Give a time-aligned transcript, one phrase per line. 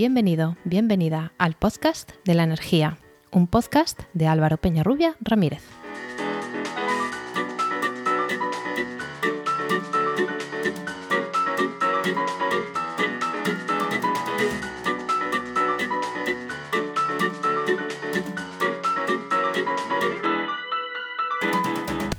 [0.00, 2.96] Bienvenido, bienvenida al podcast de la energía,
[3.32, 5.62] un podcast de Álvaro Peñarrubia Ramírez.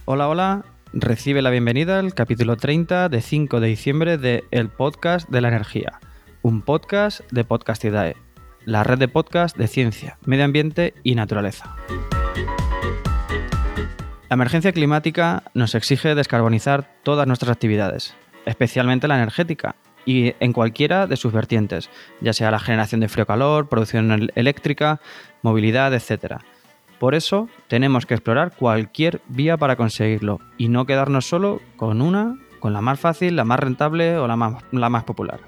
[0.06, 0.66] Hola, hola.
[0.94, 5.48] Recibe la bienvenida al capítulo 30 de 5 de diciembre de El Podcast de la
[5.48, 6.00] Energía,
[6.44, 8.16] un podcast de Podcastidae,
[8.66, 11.76] la red de podcast de ciencia, medio ambiente y naturaleza.
[14.30, 21.06] La emergencia climática nos exige descarbonizar todas nuestras actividades, especialmente la energética, y en cualquiera
[21.06, 21.92] de sus vertientes,
[22.22, 25.00] ya sea la generación de frío-calor, producción eléctrica,
[25.44, 26.38] movilidad, etc.
[27.00, 32.36] Por eso tenemos que explorar cualquier vía para conseguirlo y no quedarnos solo con una,
[32.60, 35.40] con la más fácil, la más rentable o la más, la más popular.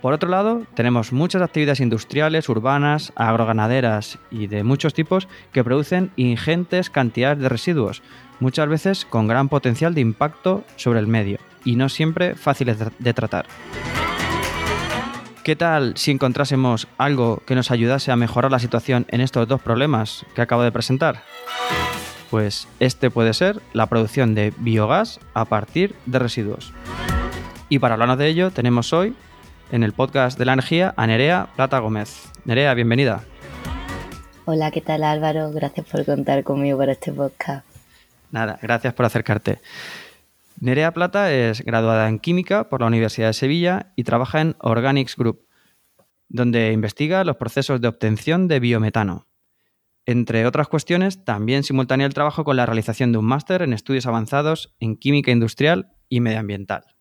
[0.00, 6.12] Por otro lado, tenemos muchas actividades industriales, urbanas, agroganaderas y de muchos tipos que producen
[6.16, 8.02] ingentes cantidades de residuos,
[8.40, 13.14] muchas veces con gran potencial de impacto sobre el medio y no siempre fáciles de
[13.14, 13.46] tratar.
[15.42, 19.60] ¿Qué tal si encontrásemos algo que nos ayudase a mejorar la situación en estos dos
[19.62, 21.22] problemas que acabo de presentar?
[22.30, 26.74] Pues este puede ser la producción de biogás a partir de residuos.
[27.68, 29.14] Y para hablarnos de ello tenemos hoy
[29.70, 32.30] en el podcast de la energía a Nerea Plata Gómez.
[32.44, 33.24] Nerea, bienvenida.
[34.46, 35.50] Hola, ¿qué tal Álvaro?
[35.52, 37.66] Gracias por contar conmigo para este podcast.
[38.30, 39.60] Nada, gracias por acercarte.
[40.60, 45.16] Nerea Plata es graduada en Química por la Universidad de Sevilla y trabaja en Organics
[45.16, 45.46] Group,
[46.28, 49.28] donde investiga los procesos de obtención de biometano.
[50.06, 54.06] Entre otras cuestiones, también simultánea el trabajo con la realización de un máster en estudios
[54.06, 56.97] avanzados en química industrial y medioambiental.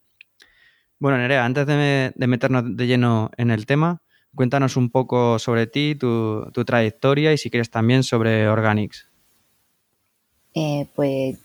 [1.00, 4.02] Bueno, Nerea, antes de, meternos de lleno en el tema,
[4.34, 9.08] cuéntanos un poco sobre ti, tu, trayectoria y si quieres también sobre Organics.
[10.56, 11.38] Eh, pues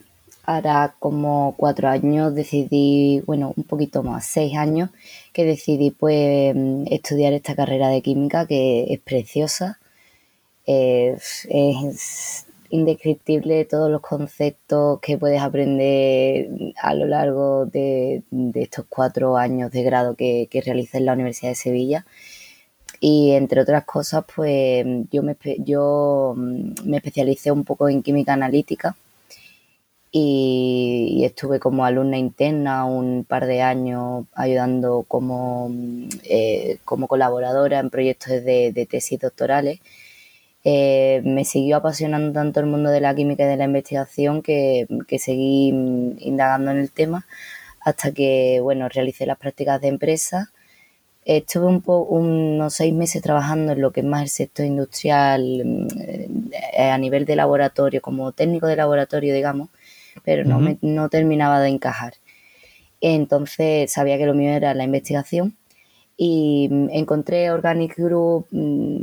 [0.44, 4.88] ahora como cuatro años decidí, bueno, un poquito más, seis años,
[5.34, 6.56] que decidí pues
[6.91, 9.78] estudiar esta carrera de química que es preciosa.
[10.64, 16.49] es indescriptible todos los conceptos que puedes aprender
[16.83, 18.22] a lo largo de,
[18.55, 22.06] estos cuatro años de grado que, que en la Universidad de Sevilla.
[22.99, 28.33] Y entre otras cosas, pues yo me, yo mm, me especialicé un poco en química
[28.33, 28.97] analítica
[30.10, 37.81] y, estuve como alumna interna un par de años ayudando como, mm, eh, como colaboradora
[37.81, 39.81] en proyectos de, de tesis doctorales
[40.64, 44.86] eh, me siguió apasionando tanto el mundo de la química y de la investigación que,
[45.18, 45.68] seguí
[46.18, 47.26] indagando en el tema
[47.80, 50.52] hasta que, bueno, realicé las prácticas de empresa.
[51.24, 56.90] Estuve un unos seis meses trabajando en lo que es más el sector industrial eh,
[56.90, 59.68] a nivel de laboratorio, como técnico de laboratorio, digamos,
[60.24, 62.14] pero no, no terminaba de encajar.
[63.00, 65.56] Entonces sabía que lo mío era la investigación
[66.25, 68.99] y mm, encontré Organic Group mm,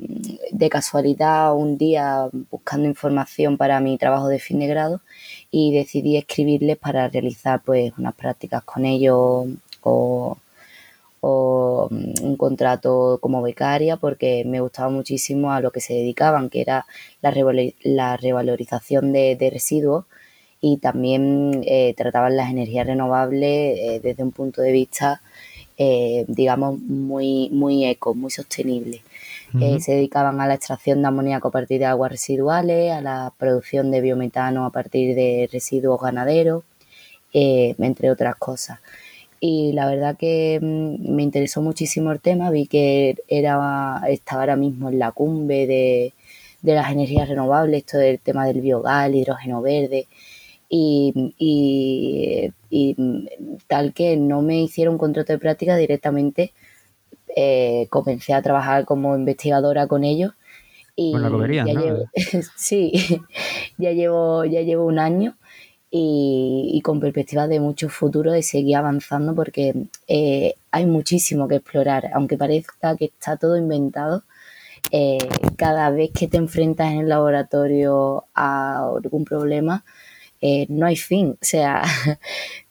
[0.52, 5.02] de casualidad un día buscando información para mi trabajo de fin de grado
[5.52, 9.48] y decidí escribirles para realizar pues unas prácticas con ellos
[9.84, 10.38] o,
[11.92, 16.62] mm, un contrato como becaria porque me gustaba muchísimo a lo que se dedicaban, que
[16.62, 16.86] era
[17.22, 20.06] la, revalorización de, residuos
[20.62, 25.22] y también eh, trataban las energías renovables eh, desde un punto de vista
[25.82, 29.02] eh, digamos, muy, muy eco, muy sostenible.
[29.62, 33.34] Eh, se dedicaban a la extracción de amoníaco a partir de aguas residuales, a la
[33.38, 36.66] producción de biometano a partir de residuos ganaderos,
[37.34, 38.80] eh, entre otras cosas.
[39.40, 44.58] Y la verdad que mm, me interesó muchísimo el tema, vi que era, estaba ahora
[44.58, 46.14] mismo en la cumbre de,
[46.62, 50.08] de las energías renovables, esto del tema del biogás, el hidrógeno verde,
[50.70, 52.54] y,
[53.68, 56.54] tal que no me hicieron un contrato de práctica directamente
[57.36, 60.34] eh, comencé a trabajar como investigadora con ellos
[60.96, 62.06] y ya llevo,
[62.58, 62.92] sí
[63.78, 65.38] ya llevo ya llevo un año
[65.92, 69.74] y, con perspectiva de mucho futuro de seguir avanzando porque
[70.08, 74.24] eh, hay muchísimo que explorar aunque parezca que está todo inventado
[74.92, 75.18] eh,
[75.56, 79.84] cada vez que te enfrentas en el laboratorio a algún problema
[80.42, 81.32] eh, no hay fin.
[81.42, 81.84] O sea,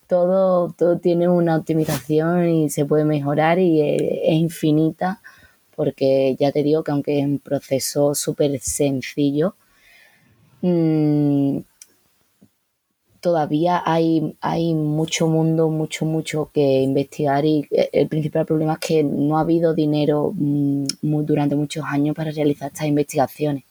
[0.08, 5.20] todo, todo tiene una optimización y se puede mejorar y es, infinita
[5.76, 9.54] porque ya te digo que aunque es un proceso súper sencillo,
[10.60, 11.58] mm,
[13.20, 18.78] todavía hay, hay mucho mundo, mucho, mucho que investigar y eh, el principal problema es
[18.80, 20.86] que no ha habido dinero mm,
[21.24, 23.64] durante muchos años para realizar estas investigaciones.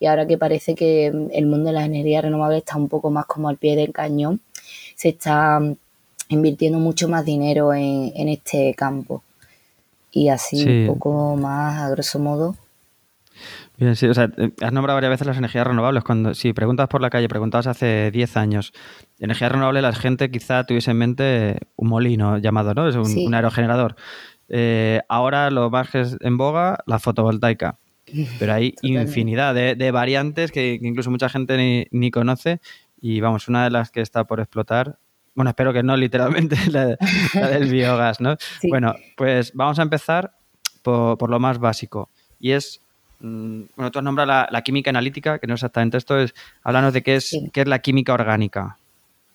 [0.00, 3.26] Y ahora que parece que el mundo de las energías renovables está un poco más
[3.26, 4.40] como al pie del cañón,
[4.96, 5.76] se está mm,
[6.30, 9.22] invirtiendo mucho más dinero en, en este campo.
[10.10, 12.56] Y así un poco más, a grosso modo,
[13.80, 16.04] Bien, sí, o sea, eh, has nombrado varias veces las energías renovables.
[16.04, 18.72] Cuando, si preguntas por la calle, preguntabas hace 10 años,
[19.18, 22.86] energía renovable, la gente quizá tuviese en mente un molino llamado, ¿no?
[22.86, 23.96] Es un, aerogenerador.
[24.50, 27.78] Eh, ahora lo más que es en boga, la fotovoltaica.
[28.38, 32.60] Pero hay infinidad de, variantes que, incluso mucha gente ni, conoce.
[33.00, 34.98] Y vamos, una de las que está por explotar,
[35.34, 36.96] bueno, espero que no literalmente, la,
[37.48, 38.36] del biogás, ¿no?
[38.68, 40.32] Bueno, pues vamos a empezar
[40.82, 42.10] por, por lo más básico.
[42.38, 42.82] Y es
[43.20, 47.02] Mm, bueno, tú has nombrado la, química analítica, que no exactamente esto es, háblanos de
[47.02, 48.76] qué es, qué es la química orgánica.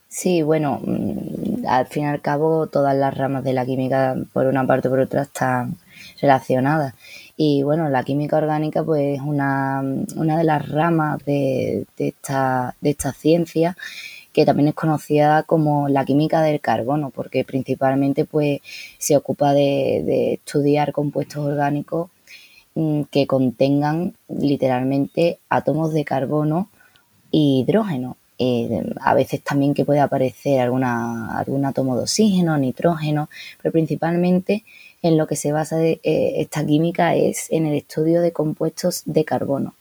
[0.07, 4.47] Sí, bueno, mm, al fin y al cabo todas las ramas de la química, por
[4.47, 5.75] una parte o por otra, están
[6.21, 6.95] relacionadas.
[7.37, 9.81] Y bueno, la química orgánica pues es una,
[10.15, 13.75] una de las ramas de, esta, de esta ciencia
[14.33, 18.59] que también es conocida como la química del carbono, porque principalmente pues
[18.97, 22.09] se ocupa de, de estudiar compuestos orgánicos
[22.75, 26.69] Mm, que contengan literalmente átomos de carbono
[27.31, 28.17] e hidrógeno.
[28.37, 33.29] Eh, a veces también que puede aparecer alguna, algún átomo de oxígeno, nitrógeno,
[33.61, 34.63] pero principalmente
[35.01, 39.23] en lo que se basa eh, esta química es en el estudio de compuestos de
[39.23, 39.73] carbono.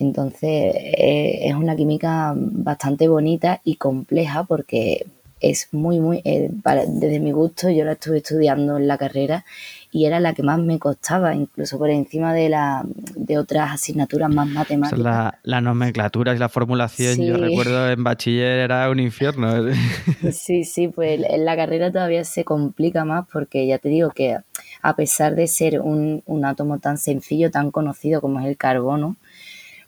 [0.00, 5.06] Entonces eh, es una química bastante bonita y compleja porque
[5.40, 9.44] es muy, muy, desde mi gusto, yo la estuve estudiando en la carrera
[9.90, 12.84] y era la que más me costaba, incluso por encima de, la,
[13.16, 14.98] de otras asignaturas más matemáticas.
[14.98, 19.48] La, la nomenclatura y la formulación, yo recuerdo en bachiller era un infierno.
[20.32, 24.38] Sí, sí, pues en la carrera todavía se complica más porque ya te digo que
[24.82, 29.16] a pesar de ser un, un átomo tan sencillo, tan conocido como es el carbono,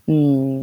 [0.07, 0.61] mm,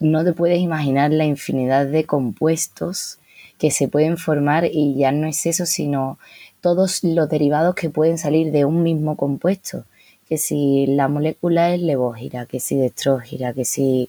[0.00, 3.18] no te puedes imaginar la infinidad de compuestos
[3.58, 6.18] que se pueden formar y ya no es eso, sino
[6.60, 9.84] todos los derivados que pueden salir de un mismo compuesto.
[10.28, 14.08] Que si la molécula es levógira, que si destrógira, que si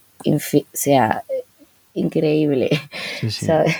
[0.71, 1.23] sea
[1.93, 2.69] increíble,
[3.29, 3.75] ¿sabes?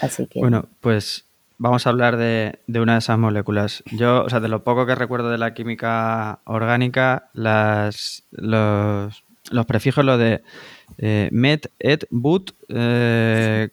[0.00, 0.40] Así que.
[0.40, 1.24] Bueno, pues
[1.58, 3.82] vamos a hablar de, una de esas moléculas.
[3.92, 9.12] Yo, o sea, de lo poco que recuerdo de la química orgánica, las, los,
[9.66, 10.42] prefijos, lo de
[10.98, 13.68] eh, met, et, but, eh,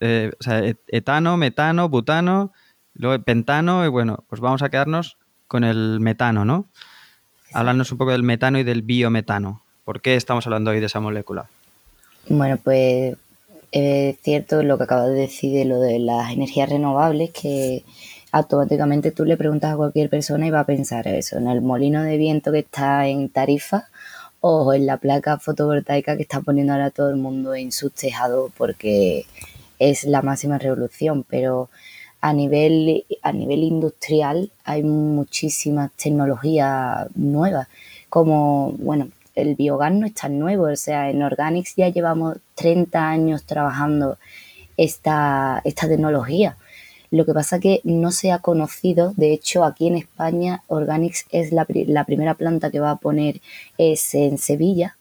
[0.00, 2.52] eh, o sea, etano, metano, butano,
[2.94, 5.18] Luego pentano y bueno, pues vamos a quedarnos
[5.48, 6.66] con el metano, ¿no?
[7.52, 9.62] Háblanos un poco del metano y del biometano.
[9.84, 11.46] ¿Por qué estamos hablando hoy de esa molécula?
[12.28, 13.16] Bueno, pues
[13.70, 17.84] es cierto lo que acabas de decir de lo de las energías renovables, que
[18.32, 22.02] automáticamente tú le preguntas a cualquier persona y va a pensar eso, en el molino
[22.02, 23.88] de viento que está en Tarifa
[24.40, 28.52] o en la placa fotovoltaica que está poniendo ahora todo el mundo en sus tejados
[28.56, 29.26] porque
[29.78, 31.68] es la máxima revolución, pero
[32.24, 37.68] a nivel, a nivel industrial hay muchísimas tecnologías nuevas,
[38.08, 43.10] como, bueno, el biogás no es tan nuevo, o sea, en Organics ya llevamos 30
[43.10, 44.16] años trabajando
[44.78, 46.56] esta, esta tecnología.
[47.10, 51.52] Lo que pasa que no se ha conocido, de hecho aquí en España Organics es
[51.52, 53.42] la, la primera planta que va a poner
[53.76, 54.96] es en Sevilla,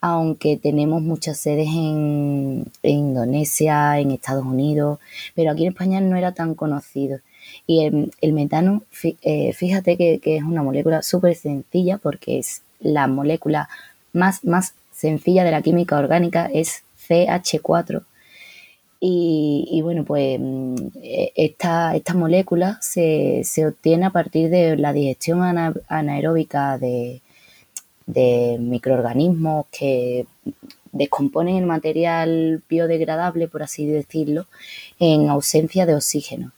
[0.00, 4.98] aunque tenemos muchas sedes en, Indonesia, en Estados Unidos,
[5.34, 7.20] pero aquí en España no era tan conocido.
[7.66, 7.84] Y
[8.20, 8.82] el, metano,
[9.22, 13.68] eh, fíjate que, es una molécula súper sencilla porque es la molécula
[14.12, 18.04] más, más sencilla de la química orgánica, es CH4.
[19.02, 24.92] Y, bueno, pues mm, e, esta, esta molécula se, se, obtiene a partir de la
[24.92, 25.42] digestión
[25.88, 27.22] anaeróbica de,
[28.06, 30.26] de microorganismos que
[30.92, 34.46] descomponen el material biodegradable, por así decirlo,
[34.98, 36.52] en ausencia de oxígeno.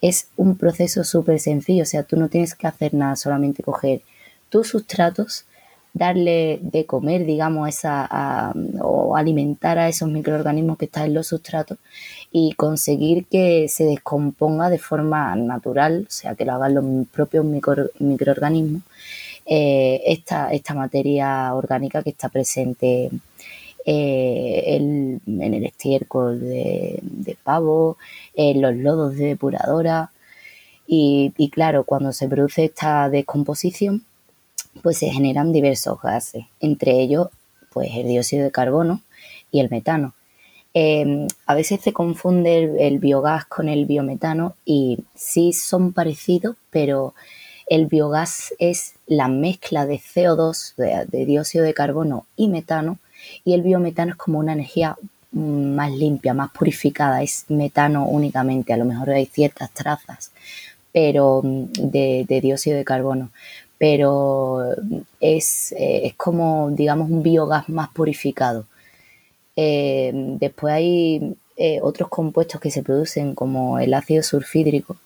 [0.00, 4.02] Es un proceso súper sencillo, o sea, tú no tienes que hacer nada, solamente coger
[4.48, 5.46] tus sustratos,
[5.94, 11.78] darle de comer, digamos, esa, o alimentar a esos microorganismos que están en los sustratos
[12.32, 17.44] y conseguir que se descomponga de forma natural, o sea, que lo hagan los propios
[17.44, 18.82] microorganismos
[19.46, 23.10] eh, esta, esta materia orgánica que está presente
[23.86, 25.20] eh, en
[25.54, 27.98] el estiércol de, pavo,
[28.34, 30.10] en los lodos de depuradora.
[30.86, 34.04] Y, claro, cuando se produce esta descomposición,
[34.82, 37.28] pues se generan diversos gases, entre ellos
[37.72, 39.00] pues el dióxido de carbono
[39.50, 40.14] y el metano.
[40.74, 47.14] Em, a veces se confunde el, biogás con el biometano y sí son parecidos, pero
[47.66, 52.98] el biogás es la mezcla de CO2, de, dióxido de carbono y metano,
[53.44, 54.96] y el biometano es como una energía
[55.32, 60.30] mm, más limpia, más purificada, es metano únicamente, a lo mejor hay ciertas trazas
[60.94, 63.30] pero mm, de, dióxido de carbono,
[63.78, 64.62] pero
[65.20, 68.64] es, eh, es, como, digamos, un biogás más purificado.
[69.56, 74.96] Eh, después hay eh, otros compuestos que se producen como el ácido sulfídrico,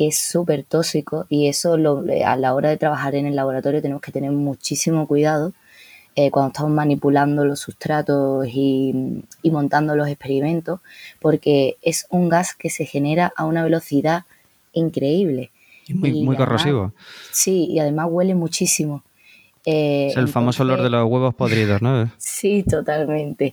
[0.00, 4.00] que es súper tóxico y eso a la hora de trabajar en el laboratorio tenemos
[4.00, 5.52] que tener muchísimo cuidado
[6.30, 10.80] cuando estamos manipulando los sustratos y, y, montando los experimentos,
[11.20, 14.24] porque es un gas que se genera a una velocidad
[14.72, 15.50] increíble.
[15.92, 16.94] Muy, muy corrosivo.
[17.30, 19.02] Sí, y además huele muchísimo.
[19.66, 22.10] Eh, es el famoso olor de los huevos podridos, ¿no?
[22.18, 23.52] sí, totalmente.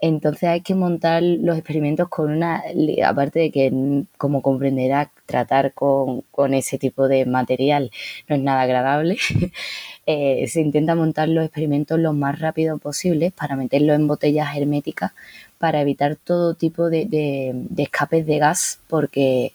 [0.00, 2.64] Entonces hay que montar los experimentos con una,
[3.04, 7.90] aparte de que, como comprenderá, tratar con, ese tipo de material
[8.28, 9.18] no es nada agradable,
[10.06, 15.12] eh, se intenta montar los experimentos lo más rápido posible para meterlos en botellas herméticas
[15.58, 19.52] para evitar todo tipo de, de escapes de gas, porque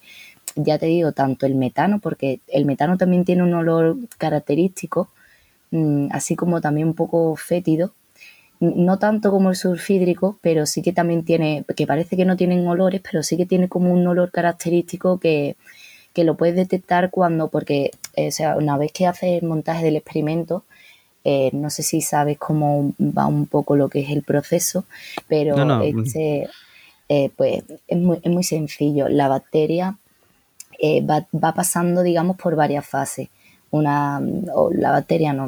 [0.56, 5.10] ya te digo, tanto el metano, porque el metano también tiene un olor característico,
[6.12, 7.94] así como también un poco fétido,
[8.60, 12.68] no tanto como el sulfídrico, pero sí que también tiene, que parece que no tienen
[12.68, 15.56] olores, pero sí que tiene como un olor característico que,
[16.16, 19.96] lo puedes detectar cuando, porque, eh, o sea, una vez que haces el montaje del
[19.96, 20.64] experimento,
[21.24, 24.86] eh, no sé si sabes cómo va un poco lo que es el proceso,
[25.28, 26.50] pero Este,
[27.36, 29.10] pues es muy, es muy sencillo.
[29.10, 29.98] La bacteria
[30.84, 33.30] eh, va, pasando, digamos, por varias fases.
[33.72, 35.48] Una, la bacteria, no,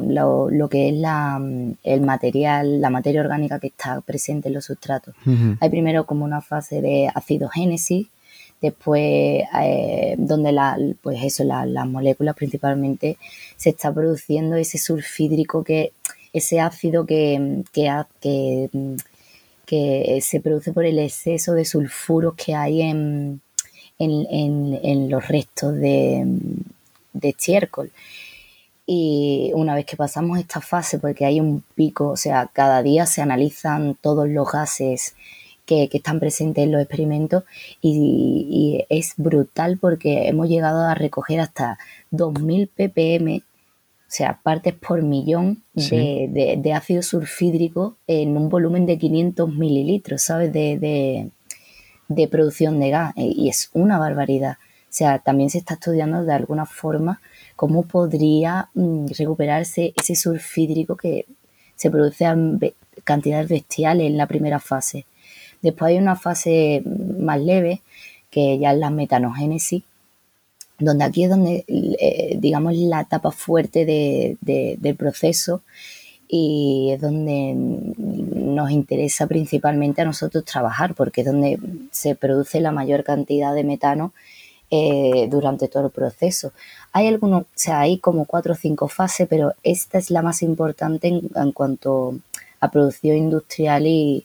[0.50, 1.38] lo, que es la,
[1.82, 5.14] el material, la materia orgánica que está presente en los sustratos.
[5.60, 8.08] Hay primero como una fase de acidogénesis,
[8.62, 13.18] después eh, donde la, pues eso, las moléculas principalmente
[13.56, 15.92] se está produciendo ese sulfídrico que
[16.32, 18.98] ese ácido que, que,
[19.66, 23.40] que se produce por el exceso de sulfuros que hay en,
[23.98, 26.26] en, los restos de,
[27.22, 27.92] estiércol.
[28.86, 33.06] Y una vez que pasamos esta fase, porque hay un pico, o sea, cada día
[33.06, 35.14] se analizan todos los gases
[35.64, 37.44] que, están presentes en los experimentos
[37.80, 41.78] y, es brutal porque hemos llegado a recoger hasta
[42.12, 43.42] 2.000 ppm, o
[44.06, 50.52] sea, partes por millón de, ácido sulfídrico en un volumen de 500 mililitros, ¿sabes?
[50.52, 51.30] de,
[52.08, 54.58] de producción de gas y es una barbaridad.
[54.94, 57.20] Sea, también se está estudiando de alguna forma
[57.56, 61.26] cómo podría mm, recuperarse ese sulfídrico que
[61.74, 62.36] se produce a
[63.02, 65.04] cantidades bestiales en la primera fase.
[65.62, 67.82] Después hay una fase mm, más leve,
[68.30, 69.82] que ya es la metanogénesis,
[70.78, 75.62] donde aquí es donde, eh, digamos, la etapa fuerte del proceso
[76.28, 81.58] y es donde nos interesa principalmente a nosotros trabajar, porque es donde
[81.90, 84.12] se produce la mayor cantidad de metano
[84.76, 86.52] eh, durante todo el proceso.
[86.92, 90.42] Hay algunos, o sea, hay como cuatro o cinco fases, pero esta es la más
[90.42, 92.18] importante en, cuanto
[92.58, 94.24] a producción industrial y,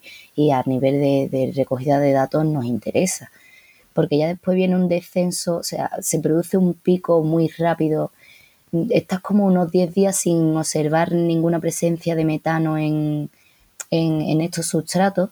[0.51, 3.29] a nivel de, recogida de datos nos interesa.
[3.93, 8.11] Porque ya después viene un descenso, o sea, se produce un pico muy rápido
[8.89, 13.29] estás como unos 10 días sin observar ninguna presencia de metano en,
[13.91, 15.29] estos sustratos.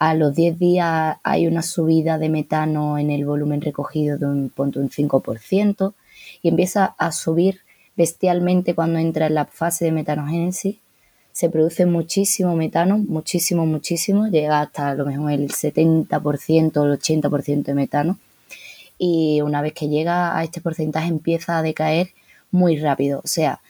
[0.00, 4.48] A los 10 días hay una subida de metano en el volumen recogido de un,
[4.48, 5.92] punto un 5%
[6.40, 7.60] y empieza a subir
[7.96, 10.76] bestialmente cuando entra en la fase de metanogénesis.
[11.32, 16.98] Se produce muchísimo metano, muchísimo, muchísimo, llega hasta a lo mejor el 70% o el
[16.98, 18.18] 80% de metano.
[18.96, 22.08] Y una vez que llega a este porcentaje empieza a decaer
[22.50, 23.20] muy rápido.
[23.22, 23.60] O sea,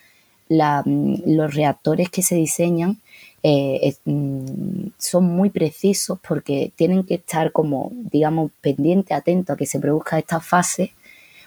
[0.47, 3.01] mm, los reactores que se diseñan
[3.43, 9.65] eh, mm, son muy precisos porque tienen que estar como, digamos, pendiente, atento a que
[9.65, 10.93] se produzca esta fase,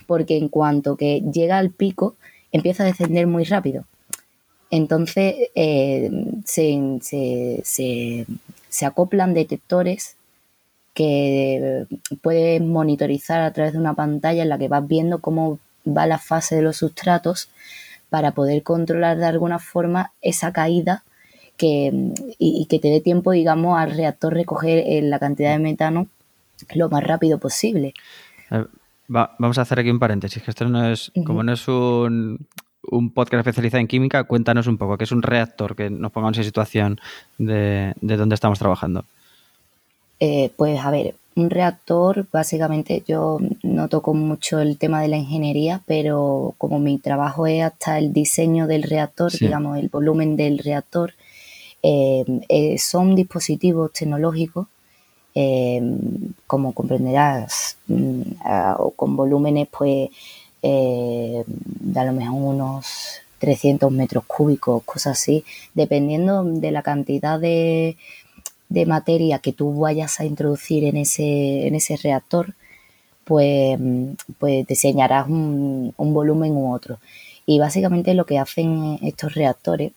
[0.07, 2.17] porque en cuanto que llega al pico,
[2.53, 3.85] empieza a descender muy rápido.
[4.71, 6.11] Entonces eh,
[6.45, 10.17] se, se, acoplan detectores
[10.95, 11.87] que
[12.23, 16.19] pueden monitorizar a través de una pantalla en la que vas viendo cómo va la
[16.19, 17.51] fase de los sustratos
[18.11, 21.05] para poder controlar de alguna forma esa caída
[21.57, 21.93] que,
[22.39, 26.09] y, que te dé tiempo, digamos, al reactor recoger eh, la cantidad de metano
[26.75, 27.95] lo más rápido posible.
[28.51, 28.65] Eh,
[29.09, 32.47] vamos a hacer aquí un paréntesis, que esto no es, como no es un,
[32.91, 35.77] un, podcast especializado en química, cuéntanos un poco, ¿qué es un reactor?
[35.77, 37.01] Que nos pongamos en situación
[37.39, 39.05] de, de dónde estamos trabajando.
[40.21, 45.17] Eh, pues a ver, un reactor, básicamente yo no toco mucho el tema de la
[45.17, 50.59] ingeniería, pero como mi trabajo es hasta el diseño del reactor, digamos, el volumen del
[50.59, 51.15] reactor,
[52.79, 54.67] son dispositivos tecnológicos,
[56.47, 58.23] como comprenderás, mm,
[58.97, 60.11] con volúmenes pues
[60.63, 67.97] de a lo mejor unos 300 metros cúbicos, cosas así, dependiendo de la cantidad de,
[68.69, 72.55] de materia que tú vayas a introducir en ese, en ese reactor,
[73.25, 73.79] pues,
[74.39, 76.99] pues diseñarás un, volumen u otro.
[77.47, 79.93] Y básicamente lo que hacen estos reactores,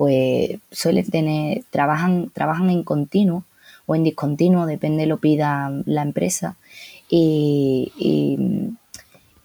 [0.00, 3.44] pues suelen tener, trabajan, trabajan en continuo
[3.84, 6.56] o en discontinuo, depende de lo pida la empresa,
[7.10, 7.92] y,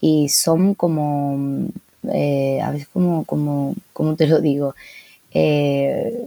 [0.00, 1.68] y son como
[2.08, 4.74] eh, a veces como, como, como te lo digo,
[5.30, 6.26] eh,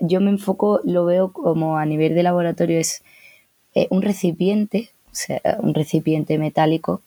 [0.00, 3.02] yo me enfoco, lo veo como a nivel de laboratorio es
[3.74, 7.02] eh, un recipiente, o sea, un recipiente metálico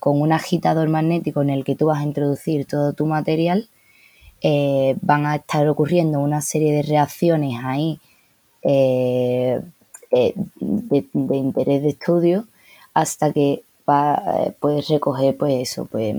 [0.00, 3.68] con un agitador magnético en el que tú vas a introducir todo tu material.
[4.42, 8.00] Van a estar ocurriendo una serie de reacciones ahí
[8.62, 9.62] de,
[10.10, 12.46] de, interés de estudio
[12.94, 16.16] hasta que eh, puedes recoger pues eso, pues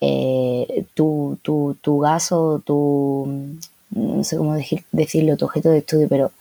[0.00, 3.56] eh, tu, tu, gas o tu,
[3.90, 6.32] no sé cómo decir, decirlo, tu objeto de estudio, pero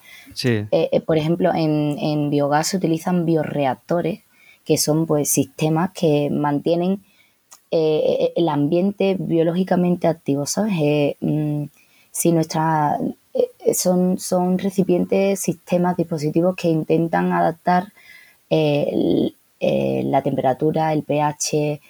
[0.44, 4.22] eh, por ejemplo en, en biogás se utilizan bioreactores,
[4.66, 7.02] que son pues sistemas que mantienen
[7.72, 11.16] el ambiente biológicamente activo, ¿sabes?
[11.22, 11.66] Mm,
[12.12, 12.98] si nuestra
[13.74, 17.94] son, son recipientes, sistemas, dispositivos que intentan adaptar
[19.62, 21.82] eh, la temperatura, el pH,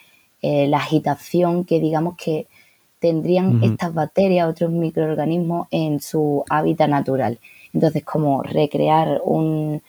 [0.42, 2.48] eh, la agitación que digamos que
[3.00, 7.40] tendrían estas bacterias, otros microorganismos en su hábitat natural.
[7.74, 9.82] Entonces, como recrear un,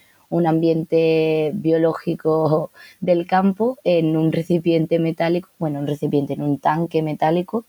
[0.46, 7.64] ambiente biológico del campo en un recipiente metálico, bueno, un recipiente en un tanque metálico,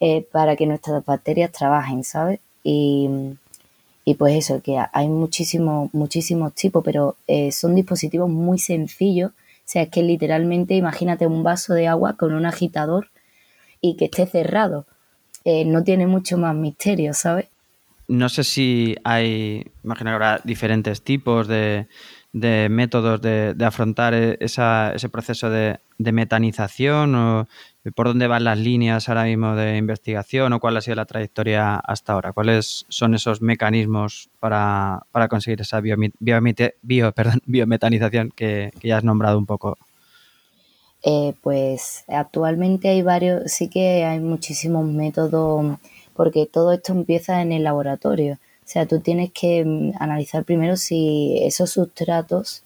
[0.00, 2.40] eh, para que nuestras bacterias trabajen, ¿sabes?
[2.62, 3.08] Y,
[4.04, 7.16] y pues eso, que hay muchísimos, muchísimos tipos, pero
[7.50, 9.32] son dispositivos muy sencillos
[9.64, 13.08] o sea, es que literalmente imagínate un vaso de agua con un agitador
[13.80, 14.84] y que esté cerrado.
[15.44, 17.46] Eh, no tiene mucho más misterio, ¿sabes?
[18.06, 21.86] No sé si hay, imagino que habrá diferentes tipos de,
[22.32, 27.46] métodos de, afrontar e, ese proceso de, de, metanización o
[27.92, 31.76] por dónde van las líneas ahora mismo de investigación o cuál ha sido la trayectoria
[31.76, 32.32] hasta ahora.
[32.32, 35.96] ¿Cuáles son esos mecanismos para, conseguir esa bio,
[37.46, 39.76] biometanización que, ya has nombrado un poco?
[41.02, 45.78] Eh, pues actualmente hay varios, sí que hay muchísimos métodos,
[46.14, 48.34] porque todo esto empieza en el laboratorio.
[48.34, 52.62] O sea, tú tienes que mm, analizar primero si esos sustratos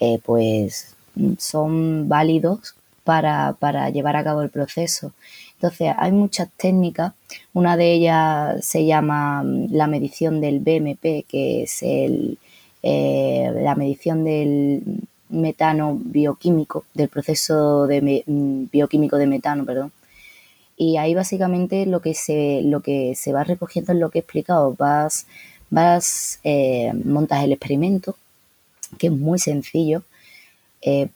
[0.00, 0.94] eh, pues
[1.38, 5.12] son válidos para, llevar a cabo el proceso.
[5.54, 7.12] Entonces, hay muchas técnicas.
[7.54, 12.38] Una de ellas se llama mm, la medición del BMP, que es el,
[12.82, 14.82] eh, la medición del
[15.28, 19.92] metano bioquímico, del proceso de mm, bioquímico de metano, perdón.
[20.76, 24.20] Y ahí básicamente lo que se, lo que se va recogiendo es lo que he
[24.20, 24.74] explicado.
[24.74, 25.26] Vas,
[25.70, 28.16] vas eh, montas el experimento,
[28.98, 30.02] que es muy sencillo.
[30.82, 31.08] Eh,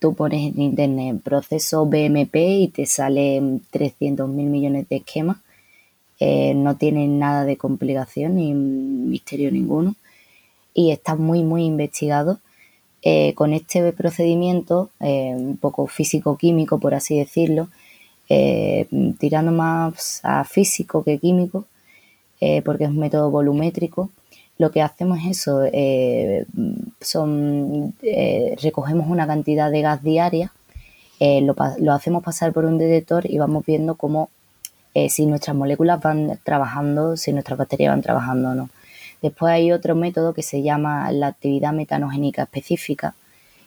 [0.00, 5.38] tú pones en internet proceso BMP y te salen 300 mil millones de esquemas.
[6.20, 9.94] Eh, no tienen nada de complicación ni misterio ninguno
[10.74, 12.40] y está muy, muy investigado.
[13.02, 17.68] Eh, con este procedimiento, un poco físico-químico, por así decirlo,
[18.28, 21.64] tirando más a físico que químico,
[22.64, 24.10] porque es un método volumétrico,
[24.58, 26.44] lo que hacemos es eso, eh,
[27.00, 30.52] son, eh, recogemos una cantidad de gas diaria,
[31.20, 34.30] eh, lo, hacemos pasar por un detector y vamos viendo cómo
[35.08, 38.68] si nuestras moléculas van trabajando, si nuestras bacterias van trabajando o no.
[39.22, 43.14] Después hay otro método que se llama la actividad metanogénica específica,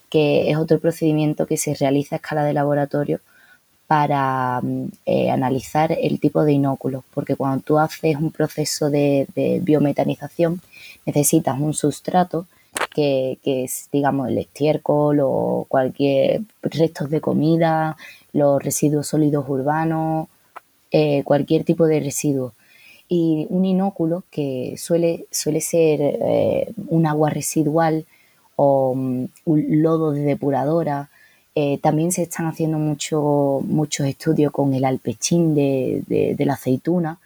[0.10, 3.22] que es otro procedimiento que se realiza a escala de laboratorio
[3.92, 9.28] para mm, eh, analizar el tipo de inóculos, porque cuando tú haces un proceso de,
[9.62, 10.62] biometanización
[11.06, 12.46] necesitas un sustrato
[12.96, 17.98] que, es, digamos, el estiércol o cualquier restos de comida,
[18.32, 20.30] los residuos sólidos urbanos,
[20.92, 22.54] eh, cualquier tipo de residuo.
[23.10, 28.06] Y un inóculo que suele, suele ser eh, un agua residual
[28.56, 31.10] o mm, un lodo de depuradora
[31.54, 37.20] eh, también se están haciendo muchos estudios con el alpechín de, la aceituna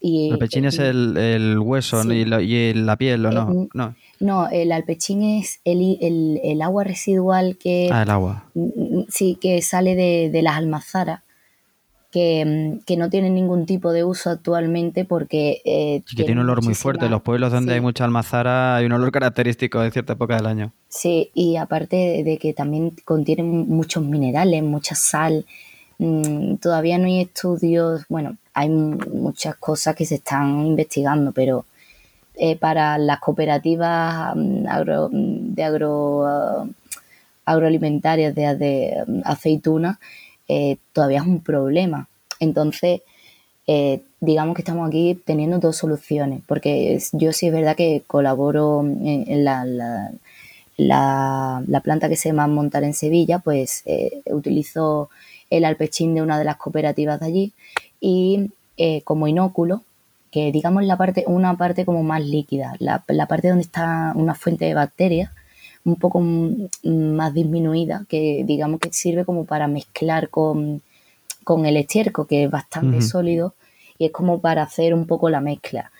[0.00, 3.68] Y, alpechín es el, hueso y, la piel, ¿o no?
[3.72, 3.94] no?
[4.20, 7.88] No, el alpechín es el, agua residual que...
[7.90, 8.44] Ah, el agua.
[9.08, 11.22] Sí, que sale de, las almazaras,
[12.14, 15.60] que, no tiene ningún tipo de uso actualmente porque...
[15.64, 17.06] Eh, sí, que tiene un olor muy fuerte.
[17.06, 20.46] En los pueblos donde hay mucha almazara hay un olor característico de cierta época del
[20.46, 20.72] año.
[20.88, 25.44] Sí, y aparte de que también contiene muchos minerales, mucha sal,
[25.98, 31.64] mm, todavía no hay estudios, bueno, hay muchas cosas que se están investigando, pero
[32.36, 36.64] eh, para las cooperativas mm, mm, de agro, ah,
[37.44, 39.98] agroalimentarias de, mm, aceituna
[40.48, 42.08] eh, todavía es un problema.
[42.40, 43.02] Entonces,
[43.66, 48.82] eh, digamos que estamos aquí teniendo dos soluciones, porque yo sí es verdad que colaboro
[48.82, 49.64] en, la,
[50.76, 53.84] la, planta que se va a montar en Sevilla, pues
[54.26, 55.10] utilizo
[55.50, 57.52] el alpechín de una de las cooperativas de allí
[58.00, 58.50] y
[59.04, 59.82] como inóculo
[60.34, 64.64] que digamos la parte, una parte como más líquida, la, parte donde está una fuente
[64.64, 65.30] de bacterias
[65.84, 70.82] un poco más disminuida, que digamos que sirve como para mezclar con,
[71.64, 73.54] el estiércol, que es bastante sólido,
[73.98, 75.90] y es como para hacer un poco la mezcla.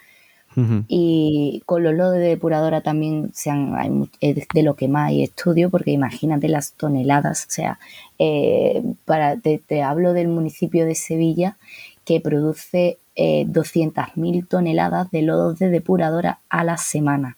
[0.86, 5.68] Y con los lodos de depuradora también sean, es de lo que más hay estudio,
[5.68, 7.78] porque imagínate las toneladas, o sea,
[8.20, 11.56] eh, para, te, hablo del municipio de Sevilla
[12.04, 17.36] que produce eh, 200.000 toneladas de lodos de depuradora a la semana.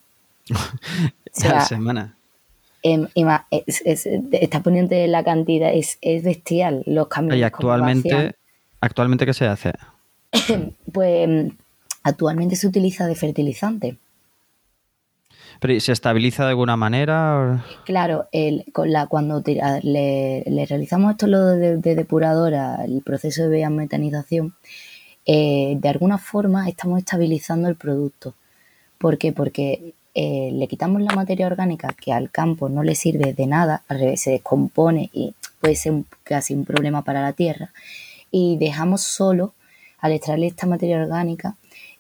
[1.43, 2.16] a la semana.
[2.89, 3.09] Em,
[4.31, 7.37] está poniendo la cantidad, es, bestial los cambios.
[7.37, 8.37] ¿Y actualmente,
[8.81, 9.73] actualmente qué se hace?
[10.93, 11.53] pues
[12.05, 13.99] actualmente se utiliza de fertilizante.
[15.59, 17.65] ¿Pero se estabiliza de alguna manera?
[17.85, 19.43] Claro, el, con la, cuando
[19.83, 24.55] le, realizamos esto lo de, depuradora, el proceso de biometanización,
[25.25, 28.37] eh, de alguna forma estamos estabilizando el producto.
[28.99, 29.33] ¿Por qué?
[29.33, 33.83] Porque eh, le quitamos la materia orgánica que al campo no le sirve de nada,
[33.87, 35.93] al revés, se descompone y puede ser
[36.25, 37.71] casi un problema para la tierra,
[38.31, 39.53] y dejamos solo,
[39.99, 41.57] al extraerle esta materia orgánica,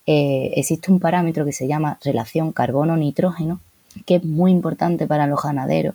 [0.06, 3.60] eh, existe un parámetro que se llama relación carbono-nitrógeno,
[4.06, 5.94] que es muy importante para los ganaderos,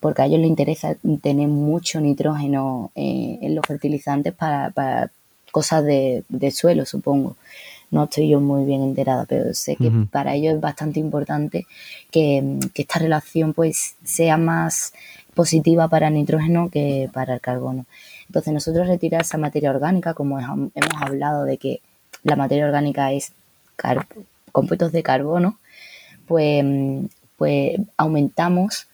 [0.00, 5.10] porque a ellos les interesa tener mucho nitrógeno en los fertilizantes para,
[5.50, 7.36] cosas de, suelo, supongo.
[7.90, 11.66] No estoy yo muy bien enterada, pero sé que para ellos es bastante importante
[12.10, 14.92] que, esta relación pues sea más
[15.34, 17.86] positiva para el nitrógeno que para el carbono.
[18.26, 21.80] Entonces nosotros retirar esa materia orgánica, como hemos hablado de que
[22.22, 23.32] la materia orgánica es
[24.52, 25.58] compuestos de carbono,
[26.26, 26.64] pues,
[27.36, 28.86] pues aumentamos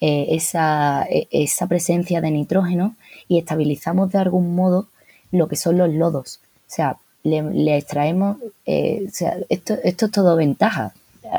[0.00, 2.94] eh, esa, e, esa presencia de nitrógeno
[3.26, 4.88] y estabilizamos de algún modo
[5.32, 6.40] lo que son los lodos.
[6.68, 10.92] O sea, le, extraemos, eh, o sea, esto, esto es todo ventaja.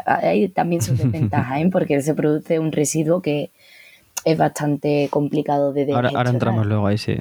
[0.06, 1.70] Hay también sus desventajas, ¿eh?
[1.72, 3.52] porque se produce un residuo que
[4.26, 7.16] es bastante complicado de Ahora, ahora entramos luego ahí, sí.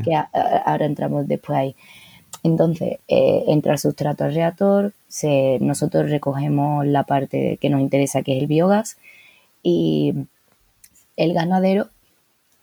[0.65, 1.77] ahora entramos después ahí.
[2.43, 8.23] Entonces, eh, entra el sustrato al reactor, se, nosotros recogemos la parte que nos interesa,
[8.23, 8.97] que es el biogás,
[9.63, 10.15] y
[11.17, 11.89] el ganadero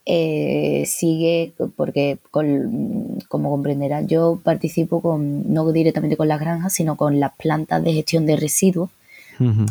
[0.04, 7.20] eh, sigue, porque como comprenderá, yo participo con, no directamente con las granjas, sino con
[7.20, 8.90] las plantas de gestión de residuos.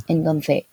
[0.07, 0.65] Entonces,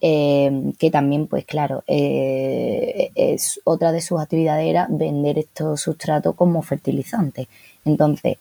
[0.00, 6.34] eh, que también, pues claro, eh, es otra de sus actividades era vender estos sustratos
[6.34, 7.48] como fertilizantes.
[7.84, 8.38] Entonces,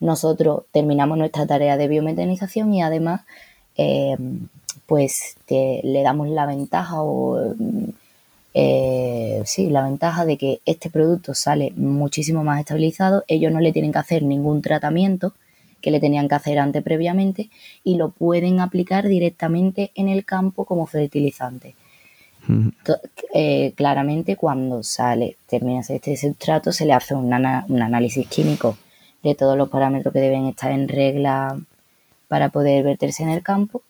[0.00, 3.22] nosotros terminamos nuestra tarea de biometanización y además,
[4.86, 7.54] pues le damos la ventaja o
[8.58, 13.70] eh, sí, la ventaja de que este producto sale muchísimo más estabilizado, ellos no le
[13.70, 15.34] tienen que hacer ningún tratamiento
[15.82, 17.50] que le tenían que hacer antes previamente
[17.84, 21.74] y lo pueden aplicar directamente en el campo como fertilizante.
[23.34, 28.78] Eh, claramente cuando sale, termina este sustrato, se le hace un, un análisis químico
[29.22, 31.60] de todos los parámetros que deben estar en regla
[32.26, 33.82] para poder verterse en el campo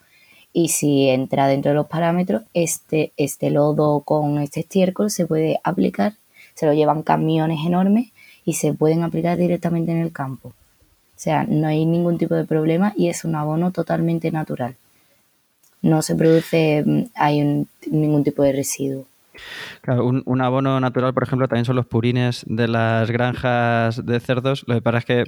[0.58, 5.60] y si entra dentro de los parámetros, este, este lodo con este estiércol se puede
[5.62, 6.14] aplicar,
[6.54, 8.06] se lo llevan camiones enormes
[8.42, 10.48] y se pueden aplicar directamente en el campo.
[10.48, 10.54] O
[11.14, 14.76] sea, no hay ningún tipo de problema y es un abono totalmente natural.
[15.82, 19.04] No se produce, mm, hay ningún tipo de residuo.
[19.83, 24.64] Claro, un, abono natural, por ejemplo, también son los purines de las granjas de cerdos.
[24.66, 25.25] Lo que pasa es que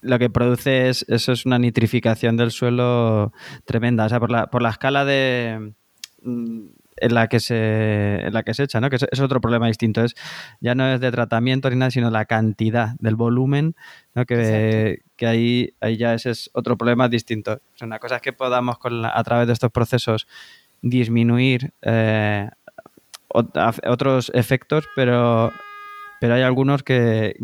[0.00, 3.32] lo que produce es, eso es una nitrificación del suelo
[3.64, 4.06] tremenda.
[4.06, 5.74] O sea, por la, por la escala de...
[6.22, 6.66] Mm,
[7.02, 8.88] en la que se, en la que se echa, ¿no?
[8.88, 10.04] Que es, otro problema distinto.
[10.04, 10.14] Es,
[10.60, 13.74] ya no es de tratamiento ni nada, sino la cantidad del volumen,
[14.14, 14.24] ¿no?
[14.24, 17.60] Que, que ahí, ahí ya ese es otro problema distinto.
[17.80, 20.26] una cosa es que podamos con a través de estos procesos
[20.82, 22.50] disminuir eh,
[23.32, 25.52] otros efectos, pero
[26.22, 27.34] pero hay algunos que,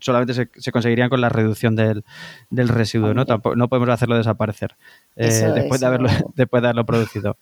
[0.00, 2.04] solamente se, conseguirían con la reducción del,
[2.68, 3.24] residuo, ¿no?
[3.24, 4.76] no podemos hacerlo desaparecer
[5.16, 7.36] eh, después, de haberlo, después de haberlo producido.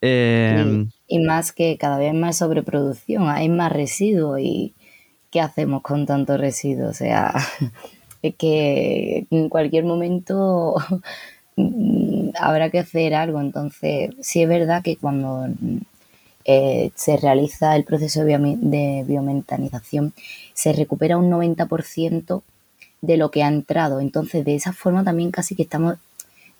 [0.00, 4.72] Em, y, más que cada vez más sobreproducción, hay más residuos y
[5.30, 6.88] ¿qué hacemos con tanto residuo?
[6.88, 7.34] O sea,
[8.22, 10.76] es que en cualquier momento
[12.40, 13.42] habrá que hacer algo.
[13.42, 15.48] Entonces, sí es verdad que cuando
[16.44, 20.14] eh, se realiza el proceso de biometanización,
[20.54, 22.42] se recupera un 90%
[23.02, 24.00] de lo que ha entrado.
[24.00, 25.96] Entonces, de esa forma también casi que estamos,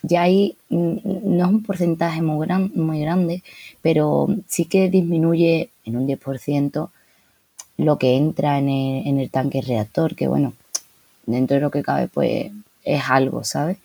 [0.03, 3.43] ya ahí no es un porcentaje muy, gran, muy grande,
[3.83, 6.90] pero sí que disminuye en un 10%
[7.77, 10.53] lo que entra en el, en el tanque reactor, que bueno,
[11.27, 12.51] dentro de lo que cabe, pues
[12.85, 13.79] es algo, ¿sabes?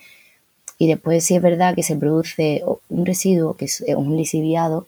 [0.78, 4.88] Y después sí es verdad que se produce un residuo, que es un lisiviado,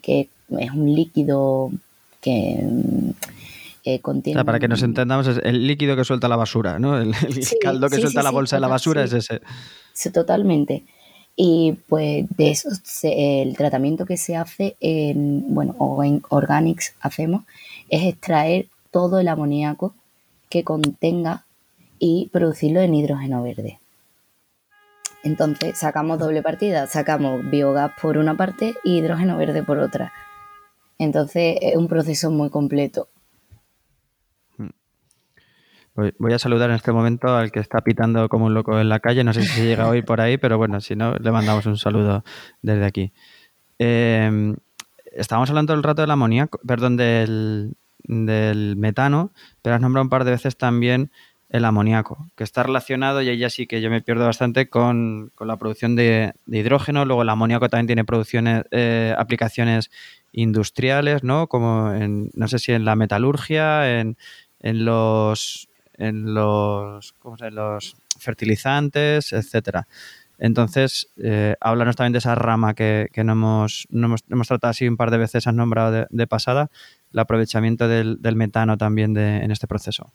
[0.00, 1.70] que es un líquido
[2.20, 2.64] que
[3.84, 4.44] eh, contiene...
[4.44, 6.98] para que nos entendamos, es el líquido que suelta la basura, ¿no?
[6.98, 7.14] El,
[7.60, 9.40] caldo que suelta la bolsa de la basura es ese.
[9.92, 10.84] Sí, totalmente.
[11.36, 12.68] Y pues de eso,
[13.02, 17.44] el tratamiento que se hace, en, bueno, o en Organics hacemos,
[17.88, 19.94] es extraer todo el amoníaco
[20.48, 21.44] que contenga
[21.98, 23.78] y producirlo en hidrógeno verde.
[25.22, 30.12] Entonces sacamos doble partida, sacamos biogás por una parte y hidrógeno verde por otra.
[30.98, 33.08] Entonces es un proceso muy completo.
[34.56, 34.68] Mm.
[36.18, 39.00] Voy a saludar en este momento al que está pitando como un loco en la
[39.00, 39.24] calle.
[39.24, 41.76] No sé si llega a oír por ahí, pero bueno, si no, le mandamos un
[41.76, 42.24] saludo
[42.62, 43.12] desde aquí.
[43.78, 44.54] Eh,
[45.12, 49.32] estábamos hablando el rato del amoníaco, perdón, del, del metano,
[49.62, 51.10] pero has nombrado un par de veces también
[51.50, 55.32] el amoníaco, que está relacionado, y ahí ya sí que yo me pierdo bastante, con,
[55.40, 57.04] la producción de, hidrógeno.
[57.04, 59.90] Luego el amoníaco también tiene producciones, eh, aplicaciones
[60.32, 61.46] industriales, ¿no?
[61.46, 64.16] Como en, no sé si en la metalurgia, en,
[64.60, 69.86] en los en los, ¿cómo se, los fertilizantes, etcétera.
[70.38, 74.86] Entonces, eh, háblanos también de esa rama que, que no, hemos, no hemos, tratado así
[74.86, 76.70] un par de veces, has nombrado de, pasada,
[77.12, 80.12] el aprovechamiento del, del metano también de, en este proceso.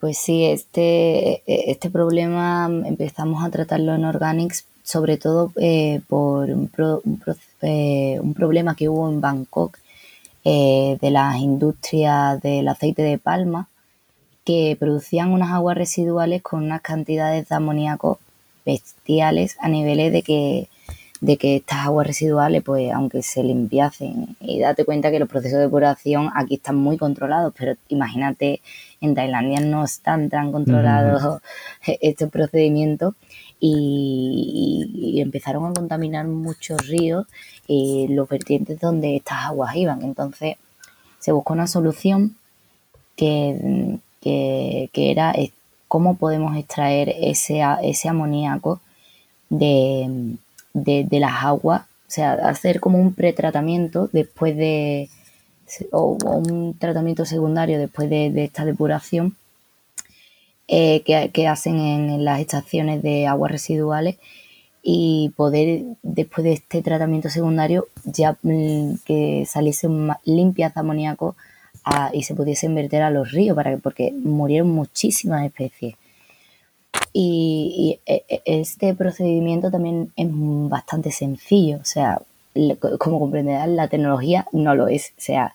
[0.00, 6.48] Pues sí, este, e, este problema empezamos a tratarlo en Organics sobre todo eh, por
[6.48, 9.78] eh, un, problema que hubo en Bangkok
[10.44, 13.68] eh, de las industrias del aceite de palma
[14.46, 18.18] que producían unas aguas residuales con unas cantidades de amoníaco
[18.64, 20.68] bestiales a niveles de que
[21.20, 25.58] de que estas aguas residuales, pues aunque se limpiasen, y date cuenta que los procesos
[25.58, 28.60] de depuración aquí están muy controlados, pero imagínate,
[29.00, 31.40] en Tailandia no están tan controlados
[32.00, 33.14] estos procedimientos
[33.60, 37.26] y, empezaron a contaminar muchos ríos
[37.66, 40.02] y los vertientes donde estas aguas iban.
[40.02, 40.56] Entonces
[41.18, 42.36] se buscó una solución
[43.16, 45.34] que, que, que era
[45.88, 48.80] cómo podemos extraer ese, ese amoníaco
[49.50, 50.38] de
[50.84, 55.08] de, las aguas, o sea, hacer como un pretratamiento después de,
[55.92, 59.36] o, un tratamiento secundario después de, esta depuración
[60.66, 64.16] eh, que, hacen en, las estaciones de aguas residuales
[64.82, 71.36] y poder después de este tratamiento secundario ya mm, que saliesen limpias de amoníaco
[72.12, 75.96] y se pudiesen verter a los ríos para que, porque murieron muchísimas especies.
[77.12, 82.20] Y, e, e, este procedimiento también es bastante sencillo, o sea,
[82.98, 85.54] como comprenderán, la tecnología no lo es, o sea,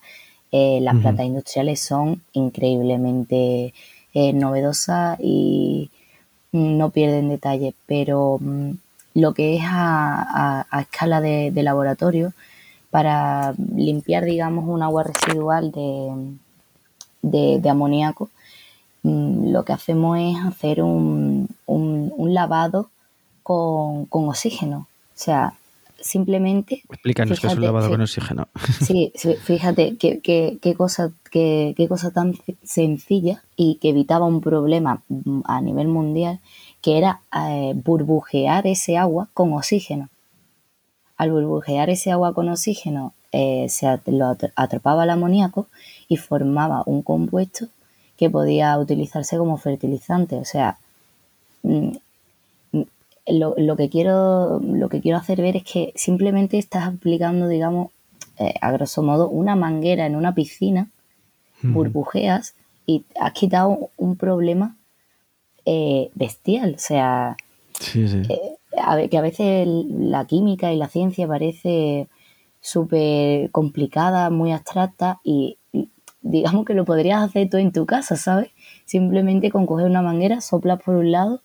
[0.52, 3.74] eh, las plantas industriales son increíblemente
[4.14, 5.90] eh, novedosas y
[6.52, 8.70] no pierden detalle, pero mm,
[9.14, 12.32] lo que es a, escala de, laboratorio,
[12.90, 15.72] para limpiar, digamos, un agua residual
[17.22, 18.30] de, de amoníaco,
[19.04, 21.48] Mm, lo que hacemos es hacer un,
[22.18, 22.90] lavado
[23.42, 24.78] con, oxígeno.
[24.78, 25.54] O sea,
[26.04, 26.82] simplemente...
[26.90, 28.48] Explícanos qué es un lavado con oxígeno.
[28.80, 29.12] Sí,
[29.42, 35.02] fíjate qué, qué, cosa, qué, cosa tan sencilla y que evitaba un problema
[35.44, 36.40] a nivel mundial,
[36.82, 40.10] que era eh, burbujear ese agua con oxígeno.
[41.16, 45.66] Al burbujear ese agua con oxígeno, eh, se lo atrapaba el amoníaco
[46.08, 47.66] y formaba un compuesto
[48.16, 50.36] que podía utilizarse como fertilizante.
[50.36, 50.78] O sea,
[51.62, 51.92] mm,
[53.26, 57.90] lo, lo, que quiero, lo que quiero hacer ver es que simplemente estás aplicando, digamos,
[58.38, 60.90] eh, a grosso modo, una manguera en una piscina,
[61.62, 64.76] burbujeas, y has quitado un problema
[65.64, 66.74] eh, bestial.
[66.74, 67.36] O sea,
[67.94, 72.08] eh, que a veces la química y la ciencia parece
[72.60, 75.56] súper complicada, muy abstracta, y
[76.20, 78.50] digamos que lo podrías hacer tú en tu casa, ¿sabes?
[78.84, 81.40] Simplemente con coger una manguera, soplas por un lado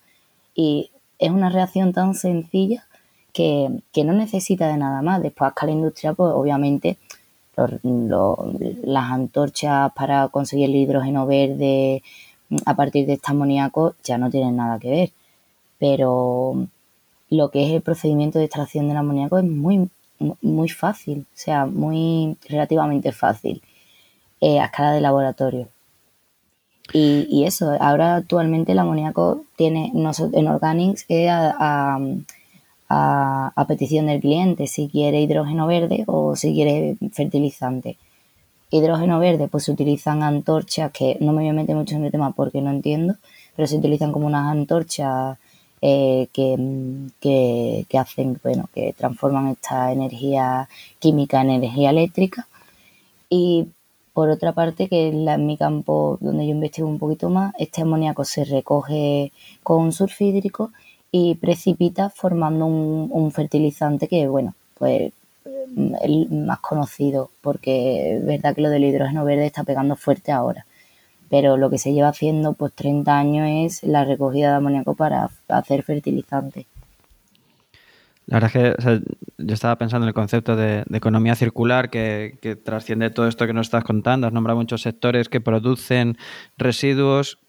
[0.56, 2.86] y es una reacción tan sencilla
[3.34, 3.70] que,
[4.04, 5.22] no necesita de nada más.
[5.22, 6.98] Después a escala industrial, pues obviamente
[8.84, 12.02] las antorchas para conseguir el hidrógeno verde
[12.66, 15.12] a partir de este amoníaco ya no tienen nada que ver.
[15.78, 16.68] Pero
[17.30, 19.90] lo que es el procedimiento de extracción del amoníaco es muy,
[20.42, 23.62] muy fácil, o sea, muy relativamente fácil
[24.42, 25.68] eh, a escala de laboratorio.
[26.94, 32.00] Y, eso, ahora actualmente el amoníaco tiene en Organics a,
[32.90, 37.98] a, petición del cliente si quiere hidrógeno verde o si quiere fertilizante.
[38.72, 42.12] Hidrógeno verde, pues se utilizan antorchas que no me voy a meter mucho en el
[42.12, 43.16] tema porque no entiendo,
[43.56, 45.38] pero se utilizan como unas antorchas
[45.82, 50.68] eh, que, que, hacen, bueno, que transforman esta energía
[51.00, 52.48] química en energía eléctrica.
[53.30, 53.68] Y
[54.20, 58.26] por otra parte, que en mi campo donde yo investigo un poquito más, este amoníaco
[58.26, 59.32] se recoge
[59.64, 60.74] con sulfídrico
[61.10, 65.14] y precipita formando un, fertilizante que, bueno, pues
[66.02, 70.66] el más conocido, porque es verdad que lo del hidrógeno verde está pegando fuerte ahora.
[71.30, 75.30] Pero lo que se lleva haciendo pues 30 años es la recogida de amoníaco para
[75.48, 76.66] hacer fertilizante.
[78.30, 79.02] La verdad es que
[79.40, 83.54] yo estaba pensando en el concepto de, economía circular que, que, trasciende todo esto que
[83.54, 84.28] nos estás contando.
[84.28, 86.18] Has nombrado muchos sectores que producen
[86.58, 87.40] residuos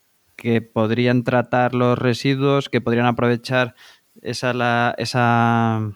[0.40, 3.74] que podrían tratar los residuos, que podrían aprovechar
[4.22, 5.92] esa, la, esa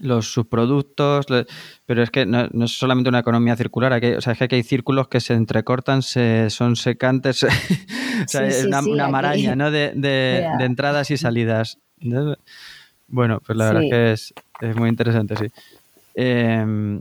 [0.00, 1.26] los subproductos,
[1.84, 4.62] pero es que no, es solamente una economía circular, o sea, es que aquí hay
[4.62, 7.48] círculos que se entrecortan, se, son secantes, o
[8.26, 9.70] sea, es una, maraña ¿no?
[9.70, 11.78] de, de, entradas y salidas.
[13.14, 15.46] Bueno, pues la verdad es que es, es, muy interesante, sí.
[16.16, 17.00] Em,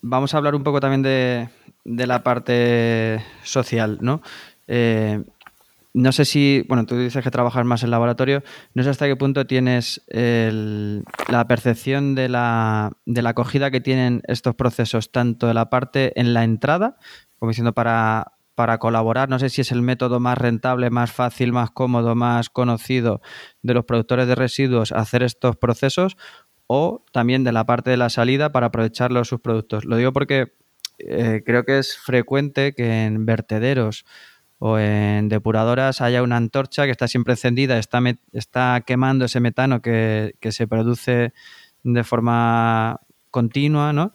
[0.00, 1.50] vamos a hablar un poco también de,
[1.84, 4.22] de la parte social, ¿no?
[4.68, 5.22] Eh,
[5.92, 9.16] no sé si, bueno, tú dices que trabajas más en laboratorio, no sé hasta qué
[9.16, 15.52] punto tienes la percepción de la, de la acogida que tienen estos procesos, tanto de
[15.52, 16.96] la parte en la entrada,
[17.38, 21.50] como diciendo para, para colaborar, no sé si es el método más rentable, más fácil,
[21.50, 23.22] más cómodo, más conocido
[23.62, 26.18] de los productores de residuos hacer estos procesos,
[26.66, 29.86] o también de la parte de la salida para aprovechar los subproductos.
[29.86, 30.52] Lo digo porque
[30.98, 34.04] eh, creo que es frecuente que en vertederos
[34.58, 38.02] o en depuradoras haya una antorcha que está siempre encendida, está,
[38.34, 41.32] está quemando ese metano que, se produce
[41.82, 44.12] de forma continua, ¿no?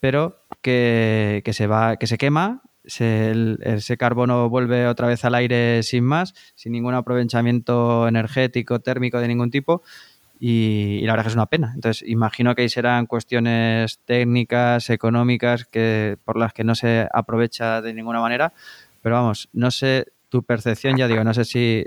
[0.00, 6.04] Pero que, se va, que se quema, ese carbono vuelve otra vez al aire sin
[6.04, 9.82] más, sin ningún aprovechamiento energético, térmico de ningún tipo,
[10.40, 11.72] y, la verdad es que es una pena.
[11.74, 17.80] Entonces, imagino que ahí serán cuestiones técnicas, económicas, que por las que no se aprovecha
[17.80, 18.52] de ninguna manera.
[19.00, 21.86] Pero vamos, no sé tu percepción, ya digo, no sé si,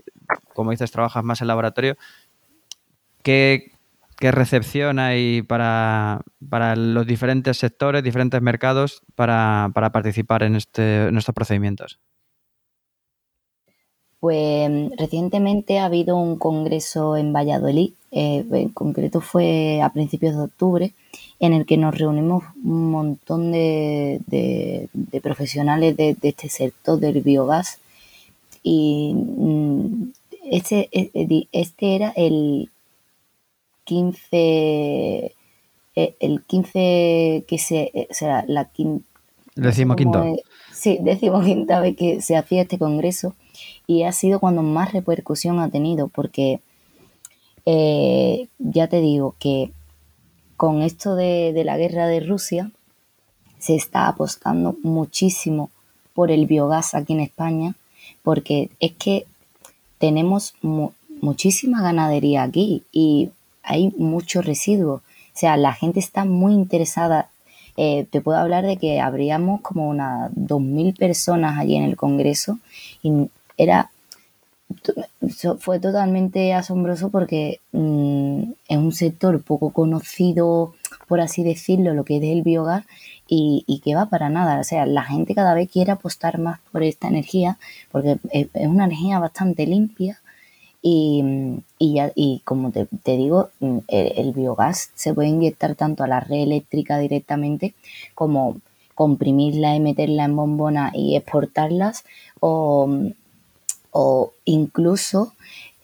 [0.53, 1.97] como dices, trabajas más en laboratorio,
[3.21, 3.73] ¿qué,
[4.19, 6.23] recepción hay para,
[6.75, 11.99] los diferentes sectores, diferentes mercados para, participar en, este, en estos procedimientos?
[14.19, 20.41] Pues recientemente ha habido un congreso en Valladolid, eh, en concreto fue a principios de
[20.41, 20.93] octubre,
[21.39, 24.89] en el que nos reunimos un montón de,
[25.21, 27.79] profesionales de, este sector del biogás.
[28.63, 30.11] Y mm,
[30.51, 32.71] este, e, e, este era el
[33.87, 35.35] 15,
[35.95, 39.05] e, el 15 que se, o sea, la quinta,
[39.55, 40.23] decimoquinta.
[40.73, 43.33] Sí, decimoquinta vez que se hacía este congreso
[43.87, 46.59] y ha sido cuando más repercusión ha tenido, porque
[47.65, 49.71] eh, ya te digo que
[50.57, 52.71] con esto de, la guerra de Rusia
[53.57, 55.71] se está apostando muchísimo
[56.13, 57.75] por el biogás aquí en España,
[58.21, 59.25] porque es que
[59.99, 60.53] tenemos
[61.21, 63.31] muchísima ganadería aquí y
[63.67, 64.95] hay mucho residuo.
[64.95, 67.29] O sea, la gente está muy interesada.
[67.75, 72.57] Eh, te puedo hablar de que habríamos como unas 2.000 personas allí en el Congreso
[73.03, 73.91] y era
[75.59, 80.73] fue totalmente asombroso porque mm, es un sector poco conocido,
[81.07, 82.83] por así decirlo, lo que es el biogás
[83.27, 84.59] y, que va para nada.
[84.59, 87.57] O sea, la gente cada vez quiere apostar más por esta energía
[87.91, 90.19] porque es, una energía bastante limpia
[90.81, 91.23] Y,
[91.79, 93.49] ya, y como te, digo,
[93.87, 97.73] el, biogás se puede inyectar tanto a la red eléctrica directamente
[98.15, 98.57] como
[98.95, 102.03] comprimirla y meterla en bombona y exportarlas
[102.39, 102.89] o,
[103.91, 105.33] o incluso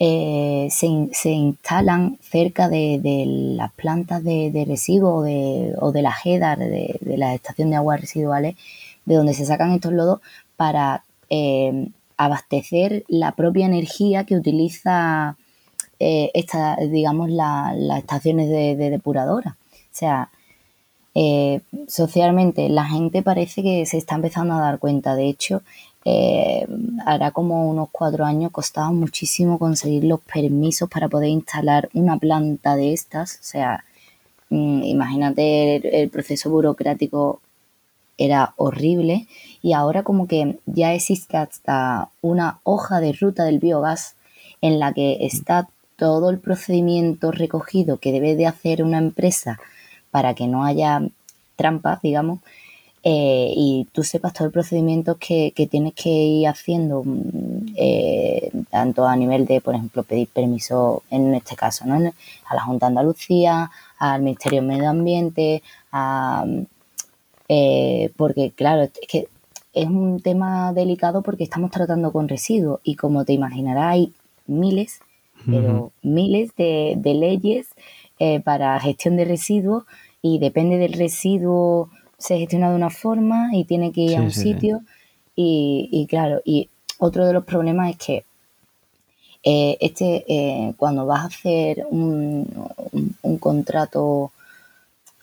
[0.05, 0.87] eh, se,
[1.29, 3.23] instalan cerca de,
[3.55, 5.25] las plantas de, residuos
[5.79, 8.55] o de, la JEDAR, de, la estación de aguas residuales,
[9.05, 10.19] de donde se sacan estos lodos
[10.57, 11.87] para eh,
[12.17, 15.37] abastecer la propia energía que utiliza
[15.99, 19.57] eh, esta, digamos, las estaciones de, depuradora.
[19.71, 20.29] O sea,
[21.87, 25.15] socialmente la gente parece que se está empezando a dar cuenta.
[25.15, 25.61] De hecho,
[26.05, 26.67] eh,
[27.05, 32.75] hará como unos cuatro años costaba muchísimo conseguir los permisos para poder instalar una planta
[32.75, 33.35] de estas.
[33.35, 33.85] O sea,
[34.49, 37.41] mm, imagínate el, proceso burocrático
[38.17, 39.27] era horrible
[39.61, 44.15] y ahora como que ya existe hasta una hoja de ruta del biogás
[44.61, 49.59] en la que está todo el procedimiento recogido que debe de hacer una empresa
[50.11, 51.01] para que no haya
[51.55, 52.39] trampas, digamos,
[53.05, 59.05] eh, y tú sepas todo el procedimiento que, tienes que ir haciendo, mm, eh, tanto
[59.05, 61.95] a nivel de, por ejemplo, pedir permiso, en este caso, ¿no?
[61.95, 65.63] a la Junta de Andalucía, al Ministerio de Medio Ambiente,
[67.49, 69.27] eh, porque claro, es que
[69.73, 74.13] es un tema delicado porque estamos tratando con residuos y como te imaginarás hay
[74.45, 74.99] miles,
[75.45, 77.67] pero miles de, de leyes
[78.45, 79.83] para gestión de residuos
[80.21, 81.89] y depende del residuo
[82.23, 84.81] se gestiona de una forma y tiene que ir a un sitio.
[85.35, 88.25] Y, claro, y otro de los problemas es que
[89.43, 92.47] eh, este eh, cuando vas a hacer un,
[93.41, 94.31] contrato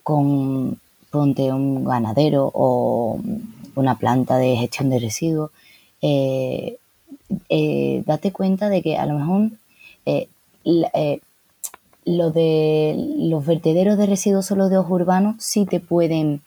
[0.03, 0.79] con
[1.11, 3.21] ponte un ganadero o
[3.75, 5.51] una planta de gestión de residuos,
[6.03, 6.79] eh,
[8.07, 9.51] date cuenta de que a lo mejor
[12.05, 16.43] lo de los vertederos de residuos urbanos sí te pueden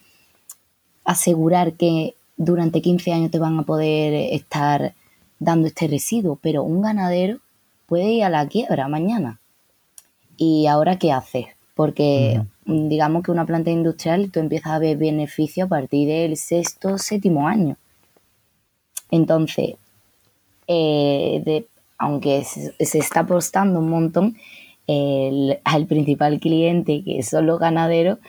[1.06, 4.94] asegurar que durante 15 años te van a poder estar
[5.40, 7.40] dando este residuo, pero un ganadero
[7.86, 9.40] puede ir a la quiebra mañana.
[10.38, 11.48] ¿Y ahora qué haces?
[11.76, 16.98] Porque digamos que una planta industrial tú empiezas a ver beneficio a partir del sexto,
[16.98, 17.78] séptimo año.
[19.10, 19.76] Entonces,
[20.68, 21.66] eh,
[21.98, 24.38] aunque se, está apostando un montón,
[24.88, 28.20] el, al principal cliente, que son los ganaderos,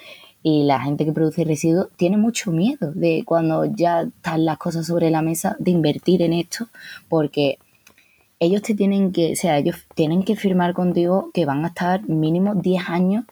[0.46, 4.86] y la gente que produce residuos tiene mucho miedo de cuando ya están las cosas
[4.86, 6.68] sobre la mesa de invertir en esto
[7.08, 7.58] porque
[8.40, 12.06] ellos te tienen que, o sea, ellos tienen que firmar contigo que van a estar
[12.06, 13.24] mínimo 10 años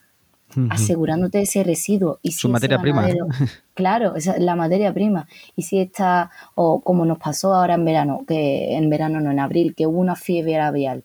[0.71, 2.19] asegurándote ese residuo.
[2.23, 3.07] Y Su materia prima.
[3.75, 5.27] Claro, esa es la materia prima.
[5.57, 9.39] Y si está, o como nos pasó ahora en verano, que en verano no, en
[9.39, 11.05] abril, que hubo una fiebre avial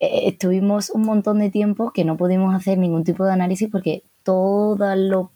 [0.00, 4.02] eh, estuvimos un montón de tiempo que no pudimos hacer ningún tipo de análisis porque
[4.22, 5.28] todos los,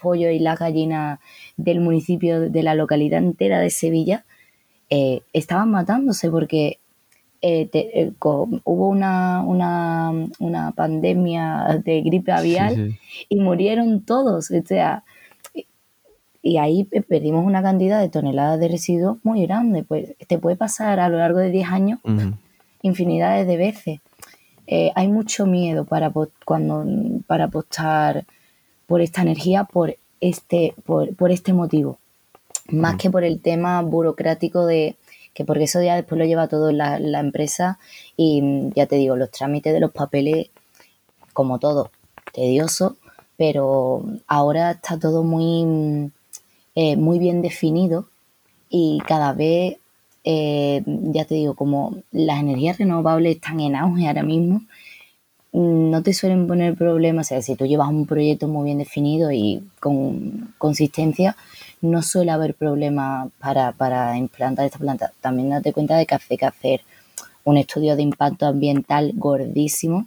[0.00, 1.20] pollos y las gallinas
[1.58, 4.24] del municipio, de la localidad entera de Sevilla,
[4.88, 6.78] eh, estaban matándose porque
[7.40, 14.50] eh, hubo una, una, pandemia de gripe avial y murieron todos.
[14.50, 15.04] O sea,
[16.42, 19.84] y ahí perdimos una cantidad de toneladas de residuos muy grande.
[19.84, 22.00] Pues te puede pasar a lo largo de 10 años
[22.82, 24.00] infinidades de veces.
[24.66, 26.12] Eh, hay mucho miedo para,
[26.44, 26.84] cuando,
[27.26, 28.26] para apostar
[28.86, 31.98] por esta energía por este, por, este motivo.
[32.70, 34.96] Más que por el tema burocrático de
[35.38, 37.78] que porque eso ya después lo lleva todo la, la empresa
[38.16, 40.48] y mm, ya te digo, los trámites de los papeles,
[41.32, 41.92] como todo,
[42.32, 42.96] tedioso,
[43.36, 46.10] pero ahora está todo muy, mm,
[46.74, 48.08] eh, muy bien definido
[48.68, 49.76] y cada vez
[50.24, 54.62] eh, ya te digo, como las energías renovables están en auge ahora mismo,
[55.52, 57.26] no te suelen poner problemas.
[57.26, 61.36] O sea, si tú llevas un proyecto muy bien definido y con consistencia,
[61.80, 65.12] no suele haber problemas para, implantar esta planta.
[65.20, 66.80] También date cuenta de que hace que hacer
[67.44, 70.06] un estudio de impacto ambiental gordísimo.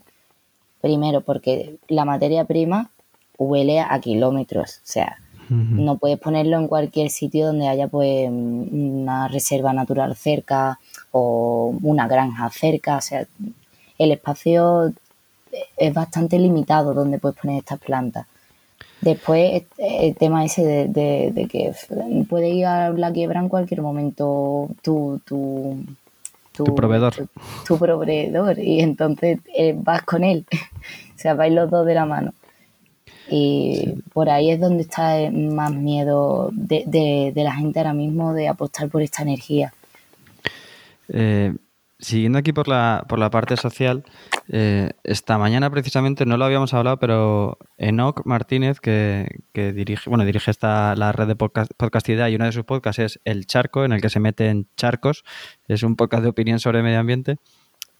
[0.81, 2.89] Primero, porque la materia prima
[3.37, 4.77] huele a kilómetros.
[4.77, 5.17] O sea,
[5.49, 10.79] no puedes ponerlo en cualquier sitio donde haya pues una reserva natural cerca
[11.11, 12.97] o una granja cerca.
[12.97, 13.27] O sea,
[13.97, 14.93] el espacio
[15.77, 18.27] es bastante limitado donde puedes poner estas plantas.
[19.01, 21.73] Después, el tema ese de, que
[22.29, 25.83] puede ir a la quiebra en cualquier momento tu, tu,
[26.51, 27.13] tu, proveedor.
[27.65, 28.59] Tu, proveedor.
[28.59, 30.45] Y entonces eh, vas con él.
[31.15, 32.33] o sea, vais los dos de la mano.
[33.29, 38.89] Y por ahí es donde está más miedo de, la gente ahora mismo de apostar
[38.89, 39.73] por esta energía.
[41.09, 41.55] Eh,
[42.01, 44.03] siguiendo aquí por la, por la parte social,
[44.49, 50.51] eh, esta mañana precisamente no lo habíamos hablado, pero Enoc Martínez, que, dirige, bueno, dirige
[50.51, 53.93] esta, la red de podcast, podcastidad y uno de sus podcasts es El Charco, en
[53.93, 55.23] el que se mete en charcos,
[55.67, 57.37] es un podcast de opinión sobre medio ambiente,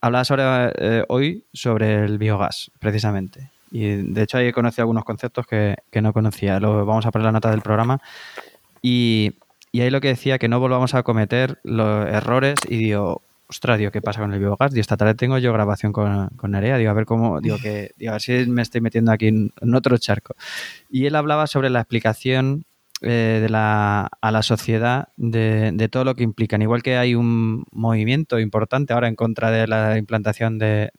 [0.02, 0.44] habla sobre,
[0.78, 3.52] eh, hoy sobre el biogás, precisamente.
[3.72, 6.60] Y de hecho ahí he conocido algunos conceptos que, que no conocía.
[6.60, 8.02] Lo vamos a poner la nota del programa.
[8.82, 9.36] Y,
[9.72, 13.22] y ahí lo que decía, que no volvamos a cometer los errores y digo,
[13.52, 14.74] ostras, digo, ¿qué pasa con el biogás?
[14.76, 18.12] Esta tarde tengo yo grabación con, con Nerea, digo, a ver cómo, digo, que, digo,
[18.12, 20.36] a ver si me estoy metiendo aquí en, otro charco.
[20.90, 22.64] Y él hablaba sobre la explicación
[23.02, 26.62] eh, de la, a la sociedad de, de, todo lo que implican.
[26.62, 30.92] Igual que hay un movimiento importante ahora en contra de la implantación de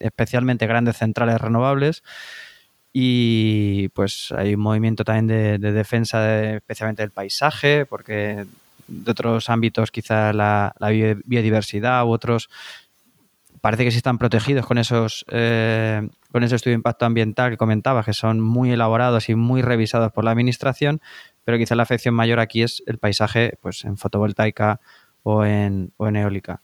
[0.00, 2.02] especialmente grandes centrales renovables,
[2.96, 5.26] y pues hay un movimiento también
[5.60, 8.46] de, defensa especialmente del paisaje, porque
[8.86, 10.74] de otros ámbitos quizá la,
[11.24, 12.50] biodiversidad u otros
[13.60, 17.56] parece que sí están protegidos con esos eh, con ese estudio de impacto ambiental que
[17.56, 21.00] comentaba, que son muy elaborados y muy revisados por la administración,
[21.44, 24.80] pero quizá la afección mayor aquí es el paisaje pues en fotovoltaica
[25.22, 26.60] o en, o en eólica.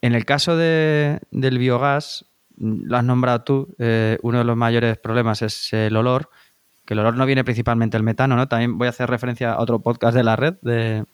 [0.00, 2.26] En el caso de, del biogás,
[2.56, 6.30] lo has nombrado tú, eh, uno de los mayores problemas es el olor,
[6.86, 8.48] que el olor no viene principalmente del metano, ¿no?
[8.48, 11.04] También voy a hacer referencia a otro podcast de la red de,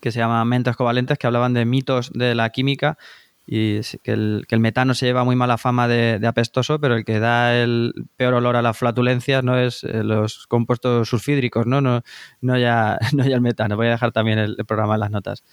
[0.00, 2.98] que se llama Mentes Covalentes, que hablaban de mitos de la química
[3.46, 7.04] y que el, que el metano se lleva muy mala fama de, apestoso, pero el
[7.04, 11.82] que da el peor olor a las flatulencias no es eh, los compuestos sulfídricos, ¿no?
[11.82, 12.02] No,
[12.40, 13.76] no, ya, no ya el metano.
[13.76, 15.44] Voy a dejar también el, programa en las notas.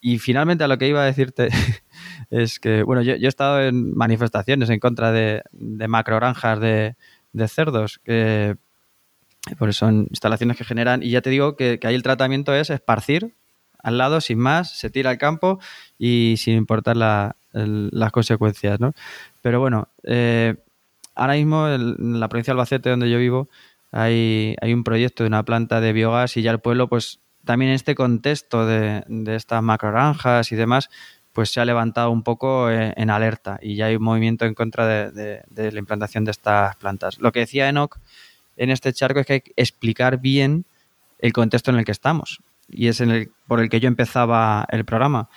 [0.00, 1.50] Y finalmente a lo que iba a decirte
[2.30, 6.96] es que, bueno, yo, he estado en manifestaciones en contra de, de macrogranjas de,
[7.32, 8.56] de cerdos, que
[9.58, 12.54] por eso son instalaciones que generan, y ya te digo que, que ahí el tratamiento
[12.54, 13.34] es esparcir
[13.82, 15.58] al lado, sin más, se tira al campo
[15.98, 18.92] y sin importar las consecuencias, ¿no?
[19.42, 20.56] Pero bueno, eh,
[21.14, 23.48] ahora mismo en la provincia de Albacete, donde yo vivo,
[23.92, 27.70] hay, hay un proyecto de una planta de biogás y ya el pueblo, pues también
[27.70, 30.90] en este contexto de, de estas macroranjas y demás,
[31.32, 34.54] pues se ha levantado un poco eh, en, alerta y ya hay un movimiento en
[34.54, 37.18] contra de, de, la implantación de estas plantas.
[37.18, 37.98] Lo que decía Enoch
[38.60, 40.66] en este charco es que hay que explicar bien
[41.18, 44.66] el contexto en el que estamos y es en el, por el que yo empezaba
[44.70, 45.30] el programa.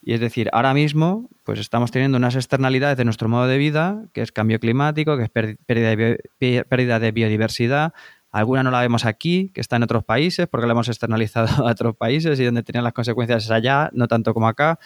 [0.00, 4.04] Y es decir, ahora mismo pues estamos teniendo unas externalidades de nuestro modo de vida,
[4.12, 7.92] que es cambio climático, que es pérdida de, biodiversidad.
[8.30, 11.72] Alguna no la vemos aquí, que está en otros países, porque la hemos externalizado a
[11.72, 14.78] otros países y donde tenían las consecuencias es allá, no tanto como acá.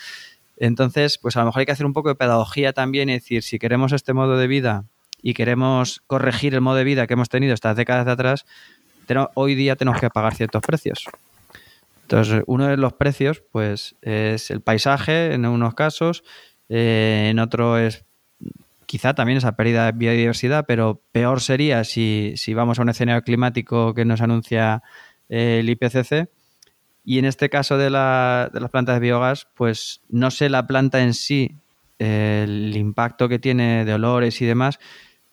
[0.57, 3.43] Entonces, pues a lo mejor hay que hacer un poco de pedagogía también y decir,
[3.43, 4.87] si queremos este modo de vida
[5.23, 8.45] y queremos corregir el modo de vida que hemos tenido estas décadas de atrás,
[9.35, 11.07] hoy día tenemos que pagar ciertos precios.
[12.03, 16.25] Entonces, uno de los precios, pues, es el paisaje en unos casos,
[16.69, 18.05] eh, en otro es
[18.87, 23.95] quizá también esa pérdida de biodiversidad, pero peor sería si, vamos a un escenario climático
[23.95, 24.83] que nos anuncia
[25.29, 26.29] eh, el IPCC.
[27.05, 30.67] Y en este caso de, la, de las plantas de biogás, pues no sé la
[30.67, 31.57] planta en sí,
[31.99, 34.79] el impacto que tiene de olores y demás,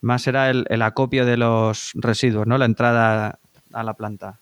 [0.01, 2.57] más será el, el acopio de los residuos, ¿no?
[2.57, 3.39] La entrada
[3.73, 4.39] a la planta.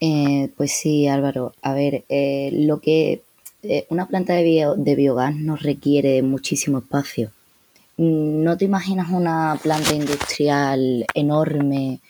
[0.00, 1.52] Eh, pues sí, Álvaro.
[1.62, 3.22] A ver, eh, lo que
[3.62, 7.30] eh, una planta de, de biogás nos requiere muchísimo espacio.
[7.96, 12.00] Mm, no te imaginas una planta industrial enorme,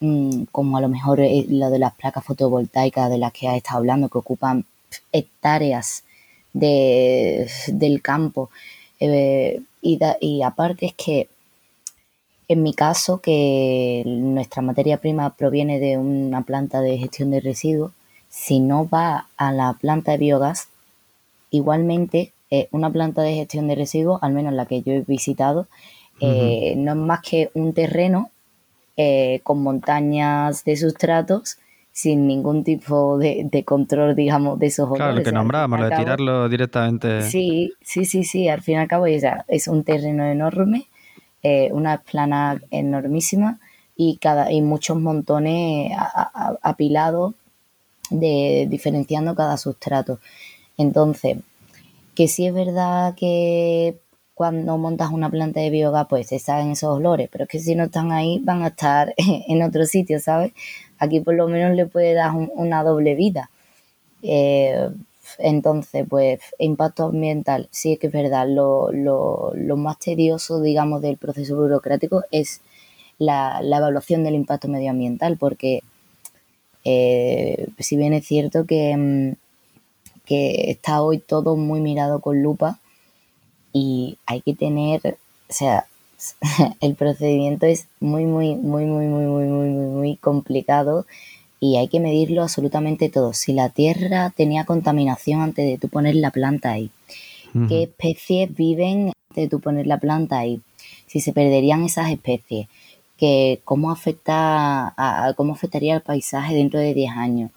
[0.00, 3.78] mm, como a lo mejor la de las placas fotovoltaicas de las que has estado
[3.78, 4.64] hablando, que ocupan
[5.12, 6.04] hectáreas
[6.52, 8.50] de, del campo.
[9.00, 11.28] y, y aparte es que
[12.48, 17.92] en mi caso, que nuestra materia prima proviene de una planta de gestión de residuos,
[18.28, 20.68] si no va a la planta de biogás,
[21.50, 25.66] igualmente eh, una planta de gestión de residuos, al menos la que yo he visitado,
[26.20, 28.30] eh, no es más que un terreno
[28.96, 31.58] eh, con montañas de sustratos
[31.90, 36.48] sin ningún tipo de, control, digamos, de esos Claro, lo que nombrábamos, lo de tirarlo
[36.48, 37.22] directamente.
[37.22, 40.86] Sí, sí, sí, sí, al fin y al cabo es un terreno enorme
[41.42, 43.60] eh, una plana enormísima
[43.96, 45.92] y, cada, y muchos montones
[46.62, 47.34] apilados
[48.10, 50.18] de, diferenciando cada sustrato.
[50.76, 51.38] Entonces,
[52.14, 53.98] que sí es verdad que
[54.34, 57.84] cuando montas una planta de biogás, pues están esos olores, pero es que si no
[57.84, 60.52] están ahí, van a estar en otro sitio, ¿sabes?
[60.98, 63.50] Aquí por lo menos le puede dar una doble vida.
[64.22, 64.88] Eh,
[65.38, 71.02] entonces, pues, impacto ambiental, sí es que es verdad, lo, lo, lo más tedioso, digamos,
[71.02, 72.60] del proceso burocrático es
[73.18, 75.82] la, la evaluación del impacto medioambiental, porque
[76.84, 79.32] eh, si bien es cierto que, mm,
[80.24, 82.78] que está hoy todo muy mirado con lupa
[83.72, 85.18] y hay que tener,
[85.48, 85.86] o sea,
[86.80, 91.06] el procedimiento es muy, muy, muy, muy, muy, muy, muy, muy complicado
[91.62, 93.32] y hay que medirlo absolutamente todo.
[93.34, 96.90] Si la tierra tenía contaminación antes de tú poner la planta ahí,
[97.68, 100.60] qué especies viven antes de tú poner la planta ahí,
[101.06, 102.66] si se perderían esas especies,
[103.16, 107.52] que cómo afecta a, cómo afectaría el paisaje dentro de 10 años,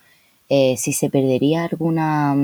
[0.49, 2.35] eh, si se perdería alguna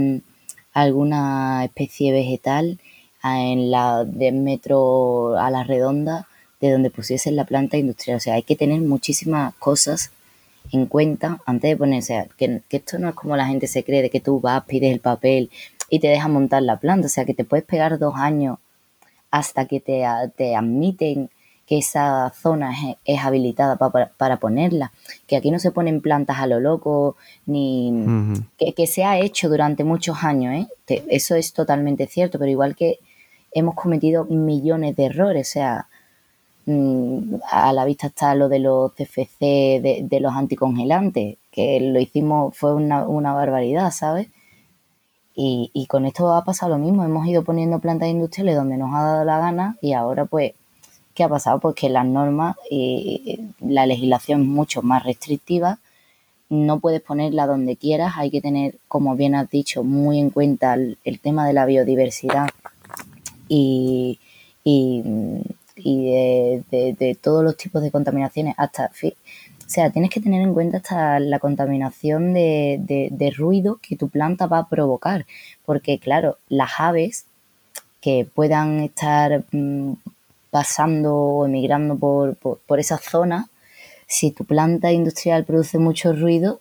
[0.74, 2.80] alguna especie vegetal
[3.24, 6.28] en la de metro a la redonda
[6.60, 8.18] de donde pusiesen la planta industrial.
[8.18, 10.12] O sea, hay que tener muchísimas cosas
[10.72, 14.02] en cuenta antes de ponerse, que, que esto no es como la gente se cree,
[14.02, 15.50] de que tú vas, pides el papel
[15.90, 17.08] y te dejan montar la planta.
[17.08, 18.58] O sea, que te puedes pegar dos años
[19.32, 20.04] hasta que te,
[20.36, 21.30] te admiten
[21.66, 22.74] que esa zona
[23.06, 24.92] es, habilitada para, ponerla,
[25.26, 27.94] que aquí no se ponen plantas a lo loco, ni
[28.58, 31.04] que, que, se ha hecho durante muchos años, ¿eh?
[31.08, 33.00] eso es totalmente cierto, pero igual que
[33.54, 35.88] hemos cometido millones de errores, o sea,
[37.50, 42.74] a la vista está lo de los CFC, de, los anticongelantes, que lo hicimos, fue
[42.74, 44.28] una, barbaridad, ¿sabes?
[45.36, 48.94] Y, y, con esto ha pasado lo mismo, hemos ido poniendo plantas industriales donde nos
[48.94, 50.54] ha dado la gana y ahora pues,
[51.14, 51.60] ¿qué ha pasado?
[51.60, 55.80] Pues que las normas y la legislación es mucho más restrictiva,
[56.50, 60.74] no puedes ponerla donde quieras, hay que tener, como bien has dicho, muy en cuenta
[60.76, 62.48] el tema de la biodiversidad
[63.52, 64.20] y,
[65.84, 71.20] de, todos los tipos de contaminaciones, hasta, o sea, tienes que tener en cuenta hasta
[71.20, 75.26] la contaminación de, ruido que tu planta va a provocar,
[75.66, 77.26] porque claro, las aves
[78.02, 79.94] que puedan estar mm,
[80.50, 83.48] pasando o emigrando por, por, esas zonas,
[84.08, 86.60] si tu planta industrial produce mucho ruido,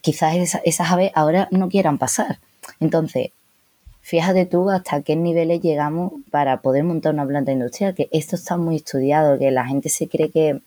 [0.00, 2.38] quizás esas aves ahora no quieran pasar.
[2.80, 3.30] Entonces,
[4.02, 8.56] Fíjate tú hasta qué niveles llegamos para poder montar una planta industrial, que esto está
[8.56, 10.60] muy estudiado, que la gente se cree que,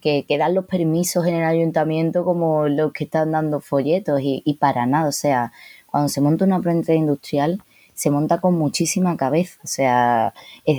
[0.00, 4.86] que, dan los permisos en el ayuntamiento como los que están dando folletos y, para
[4.86, 5.08] nada.
[5.08, 5.52] O sea,
[5.86, 7.62] cuando se monta una planta industrial,
[7.94, 9.60] se monta con muchísima cabeza.
[9.62, 10.34] O sea,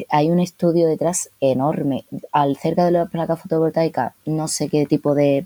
[0.09, 2.03] hay un estudio detrás enorme.
[2.33, 5.45] Al cerca de las placas fotovoltaicas, no sé qué tipo de,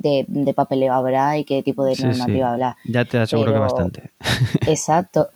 [0.00, 2.76] de, papeleo habrá y qué tipo de normativa habrá.
[2.84, 4.10] Ya te aseguro que bastante.
[4.66, 5.28] Exacto.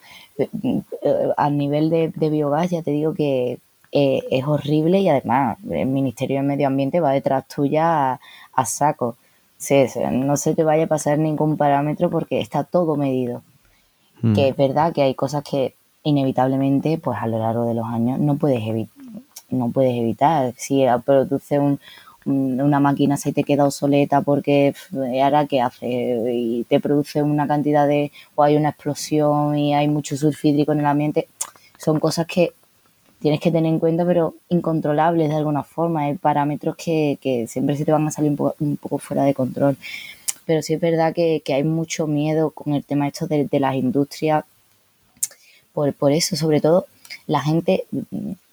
[1.36, 3.58] A nivel de, biogás ya te digo que
[3.92, 8.18] eh, es horrible y además el Ministerio de Medio Ambiente va detrás tuya
[8.52, 9.16] a, saco.
[10.10, 13.42] no se te vaya a pasar ningún parámetro porque está todo medido.
[14.22, 14.34] Mm.
[14.34, 18.18] Que es verdad que hay cosas que inevitablemente, pues a lo largo de los años
[18.18, 18.96] no puedes evitar.
[19.50, 20.54] No puedes evitar.
[20.56, 21.78] Si produce un,
[22.24, 24.74] una máquina se te queda obsoleta porque
[25.22, 25.86] ahora qué hace
[26.32, 30.80] y te produce una cantidad de o hay una explosión y hay mucho sulfídrico en
[30.80, 31.28] el ambiente.
[31.78, 32.52] Son cosas que
[33.20, 36.02] tienes que tener en cuenta pero incontrolables de alguna forma.
[36.02, 39.76] Hay parámetros que, siempre se te van a salir un poco, fuera de control.
[40.44, 44.44] Pero sí es verdad que, hay mucho miedo con el tema esto de, las industrias
[45.72, 46.86] por, por eso sobre todo
[47.26, 47.86] la gente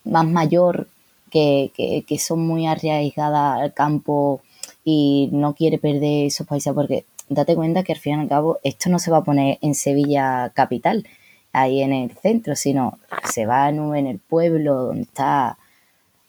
[0.05, 0.87] más mayor
[1.29, 1.71] que,
[2.05, 4.41] que, son muy arriesgadas al campo
[4.83, 8.59] y no quiere perder esos países porque date cuenta que al fin y al cabo
[8.63, 11.05] esto no se va a poner en Sevilla capital,
[11.53, 15.57] ahí en el centro, sino se va en, en el pueblo donde está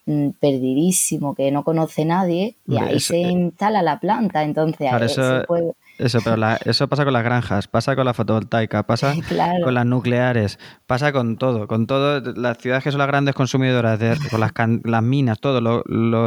[0.07, 4.43] mm, perdidísimo, que no conoce nadie, y ahí se eh, instala la planta.
[4.43, 9.15] Entonces, ese pueblo, eso, pero eso pasa con las granjas, pasa con la fotovoltaica, pasa
[9.65, 12.21] con las nucleares, pasa con todo, con todo.
[12.35, 14.53] Las ciudades que son las grandes consumidoras, de, con las,
[14.85, 15.83] las minas, todo, lo,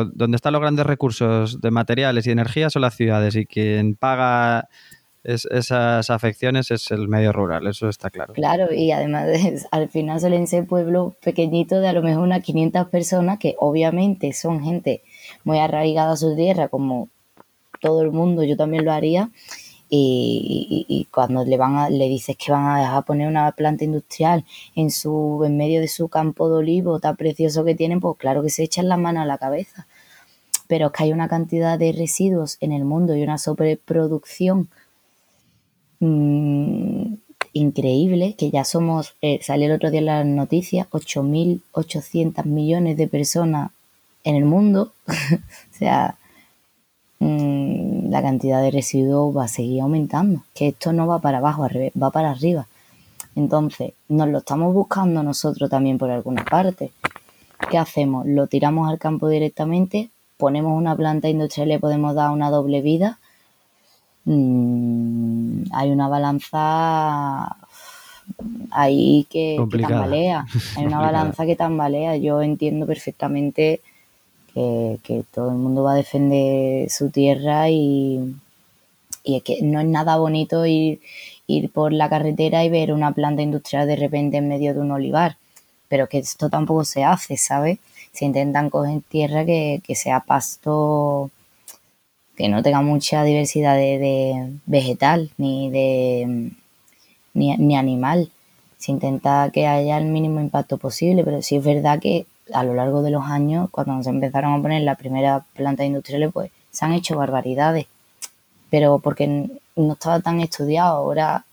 [0.06, 4.68] donde están los grandes recursos de materiales y energía son las ciudades y quien paga
[5.24, 8.34] esas afecciones es el medio rural, eso está claro.
[8.34, 9.30] Claro, y además
[9.72, 14.34] al final suelen ser pueblos pequeñitos de a lo mejor unas 500 personas que obviamente
[14.34, 15.02] son gente
[15.46, 17.08] muy arraigada a su tierra, como
[17.80, 19.30] todo el mundo, yo también lo haría,
[19.96, 24.44] y, cuando le van a, le dices que van a dejar poner una planta industrial
[24.76, 28.42] en su en medio de su campo de olivo tan precioso que tienen, pues claro
[28.42, 29.86] que se echan las manos a la cabeza.
[30.68, 34.70] Pero es que hay una cantidad de residuos en el mundo y una sobreproducción
[36.00, 37.14] mm,
[37.54, 43.08] increíble, que ya somos, eh, salió el otro día en las noticias, 8.800 millones de
[43.08, 43.72] personas
[44.24, 44.92] en el mundo.
[45.08, 46.18] o sea,
[47.24, 51.66] Mm, la cantidad de residuos va a seguir aumentando, que esto no va para abajo,
[52.02, 52.68] va para arriba.
[53.34, 56.92] Entonces, nos lo estamos buscando nosotros también por alguna parte.
[57.72, 58.28] ¿Qué hacemos?
[58.28, 62.82] Lo tiramos al campo directamente, ponemos una planta industrial y le podemos dar una doble
[62.82, 63.20] vida.
[64.26, 67.56] Mm, hay una balanza
[68.70, 70.46] ahí que, tambalea,
[70.78, 72.18] hay una balanza que tambalea.
[72.18, 73.80] Yo entiendo perfectamente
[74.54, 78.36] que, todo el mundo va a defender su tierra y,
[79.24, 81.02] y es que no es nada bonito ir,
[81.48, 84.92] ir por la carretera y ver una planta industrial de repente en medio de un
[84.92, 85.38] olivar,
[85.88, 87.80] pero que esto tampoco se hace, ¿sabes?
[88.12, 91.32] Se intentan coger tierra que, sea pasto
[92.36, 96.52] que no tenga mucha diversidad de, vegetal ni de
[97.34, 98.32] ni, ni, animal.
[98.78, 102.74] Se intenta que haya el mínimo impacto posible, pero sí es verdad que a lo
[102.74, 106.86] largo de los años, cuando se empezaron a poner las primeras plantas industriales, pues se
[106.86, 107.88] han hecho barbaridades
[108.74, 109.28] pero porque
[109.76, 111.46] no estaba tan estudiado, ahora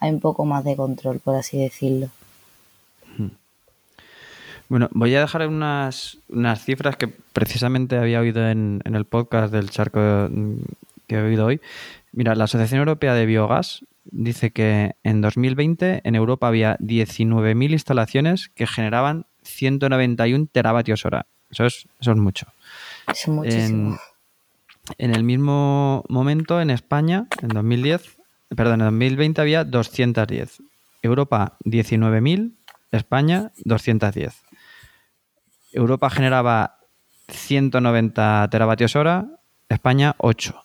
[0.00, 2.08] hay un poco más de control, por así decirlo.
[3.18, 3.26] Hmm.
[4.70, 9.68] Bueno, voy a dejar unas, unas cifras que precisamente había oído en, el podcast del
[9.68, 10.60] charco mm,
[11.06, 11.60] que he oído hoy.
[12.12, 18.48] Mira, la Asociación Europea de Biogás dice que en 2020 en Europa había 19.000 instalaciones
[18.48, 21.26] que generaban 191 teravatios hora.
[21.50, 22.46] Eso es, eso es mucho.
[23.08, 23.98] Es muchísimo.
[24.98, 28.16] En el mismo momento, en España, en 2010,
[28.56, 30.58] perdón, en 2020 había 210.
[31.02, 32.52] Europa 19.000,
[32.90, 34.34] España 210.
[35.72, 36.78] Europa generaba
[37.28, 39.26] 190 teravatios hora,
[39.68, 40.64] España 8.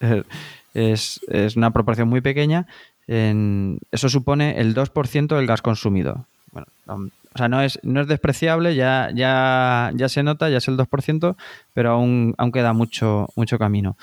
[0.72, 1.20] Es,
[1.56, 2.68] una proporción muy pequeña.
[3.08, 6.26] eso supone el 2% del gas consumido.
[6.52, 6.68] Bueno,
[7.34, 10.76] o sea, no es, no es despreciable, ya, ya, ya se nota, ya es el
[10.76, 11.36] 2%,
[11.72, 13.96] pero aún, aún queda mucho, mucho camino.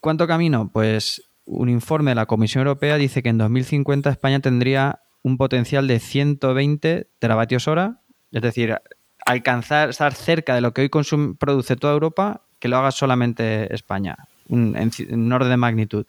[0.00, 0.70] ¿Cuánto camino?
[0.72, 5.86] Pues un informe de la Comisión Europea dice que en 2050 España tendría un potencial
[5.86, 8.76] de 120 teravatios hora, es decir,
[9.24, 10.90] alcanzar, estar cerca de lo que hoy
[11.38, 14.16] produce toda Europa, que lo haga solamente España,
[14.50, 16.06] en, en orden de magnitud.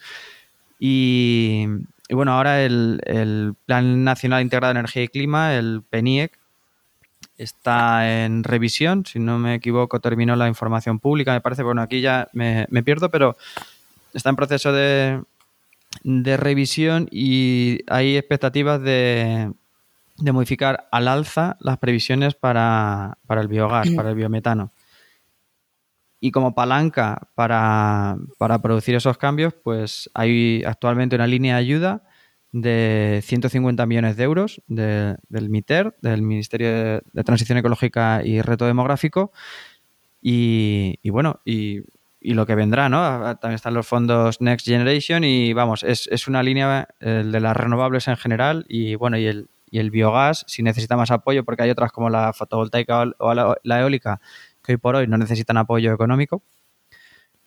[0.80, 1.65] Y,
[2.10, 6.38] y bueno, ahora el, Plan Nacional Integrado de Energía y Clima, el PENIEC,
[7.38, 9.05] está en revisión.
[9.05, 11.64] Si no me equivoco, terminó la información pública, me parece.
[11.64, 13.36] Bueno, aquí ya me, pierdo, pero
[14.14, 15.22] está en proceso de,
[16.03, 19.51] revisión y hay expectativas de,
[20.32, 24.72] modificar al alza las previsiones para, para el biogás, para el biometano.
[26.20, 28.18] Y como palanca para,
[28.61, 32.03] producir esos cambios, pues hay actualmente una línea de ayuda
[32.51, 39.32] de 150 millones de euros del MITER, del Ministerio de Transición Ecológica y Reto Demográfico.
[40.22, 41.84] Y, bueno, y,
[42.22, 43.38] lo que vendrá, ¿no?
[43.38, 48.18] También están los fondos Next Generation y vamos, es, una línea de las renovables en
[48.18, 51.91] general y bueno, y el, y el biogás, si necesita más apoyo, porque hay otras
[51.91, 54.20] como la fotovoltaica o la eólica
[54.68, 56.43] que hoy por hoy no necesitan apoyo económico,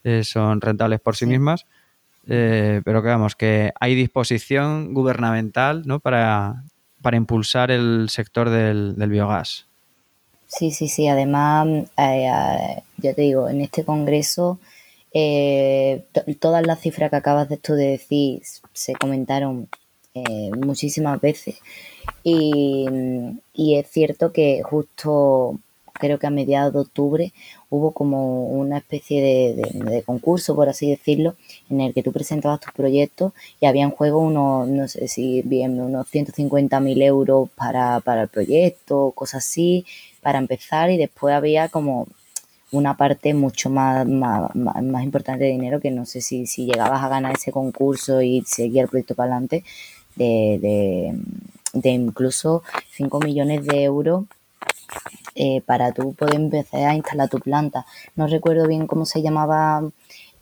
[0.03, 1.67] eh, son rentables por sí, mismas,
[2.27, 6.01] eh, pero que vamos, que hay disposición gubernamental ¿no?
[6.01, 6.65] para,
[7.03, 9.67] para impulsar el sector del, biogás.
[10.47, 11.07] Sí, sí, sí.
[11.09, 11.69] Además,
[11.99, 14.59] eh, ya te digo, en este congreso
[16.39, 18.43] todas las cifras que acabas de tú de decir
[18.73, 19.69] se comentaron
[20.65, 21.61] muchísimas veces
[22.23, 22.87] y,
[23.53, 25.59] y, es cierto que justo
[26.01, 27.33] creo que a mediados de octubre
[27.69, 31.37] hubo como una especie de, concurso, por así decirlo,
[31.69, 35.43] en el que tú presentabas tus proyectos y había en juego unos, no sé si
[35.43, 39.87] bien, unos 150.000 euros para, el proyecto, cosas así,
[40.23, 42.09] para empezar y después había como
[42.73, 47.09] una parte mucho más, más, importante de dinero que no sé si, si llegabas a
[47.09, 49.65] ganar ese concurso y seguir el proyecto para adelante,
[50.17, 51.19] de, de,
[51.73, 52.63] de incluso
[52.97, 54.25] 5 millones de euros
[55.35, 57.87] eh, para tú poder empezar a instalar tu planta.
[58.17, 59.83] No recuerdo bien cómo se llamaba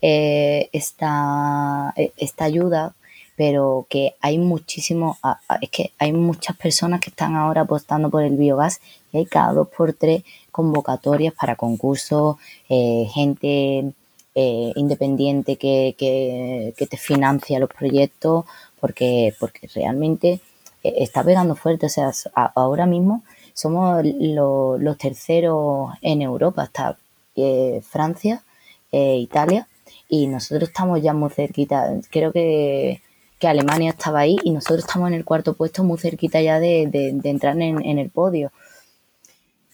[0.01, 2.95] eh, esta, eh, esta ayuda,
[3.35, 5.17] pero que hay muchísimo,
[5.61, 8.81] es que hay muchas personas que están ahora apostando por el biogás
[9.13, 12.37] y hay cada dos por tres convocatorias para concursos,
[12.67, 13.93] gente
[14.35, 18.45] independiente que, que, te financia los proyectos,
[18.81, 20.41] porque, porque realmente
[20.83, 21.85] está pegando fuerte.
[21.85, 22.11] O sea,
[22.55, 23.23] ahora mismo
[23.59, 26.97] somos los terceros en Europa, está
[27.35, 28.41] eh, Francia,
[28.89, 29.67] eh, Italia,
[30.07, 31.93] y nosotros estamos ya muy cerquita.
[32.09, 33.01] Creo que,
[33.41, 36.83] Alemania estaba ahí y nosotros estamos en el cuarto puesto muy cerquita ya de,
[37.23, 38.51] entrar en, el podio.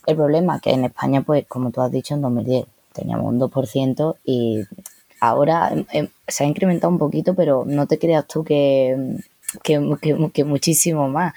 [0.07, 3.39] El problema es que en España, pues como tú has dicho, en 2010 teníamos un
[3.39, 4.63] 2% y
[5.19, 9.17] ahora em, se ha incrementado un poquito, pero no te creas tú que,
[9.63, 11.33] que muchísimo más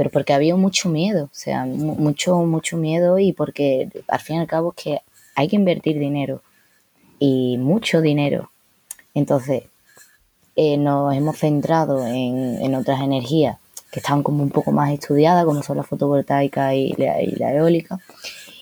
[0.00, 4.38] pero porque había mucho miedo, o sea, mucho, mucho miedo y porque al fin y
[4.38, 5.00] al cabo es que
[5.34, 6.40] hay que invertir dinero
[7.18, 8.50] y mucho dinero.
[9.12, 9.64] Entonces,
[10.56, 13.58] eh, nos hemos centrado en, otras energías
[13.92, 17.98] que están como un poco más estudiadas, como son la fotovoltaica y la, eólica.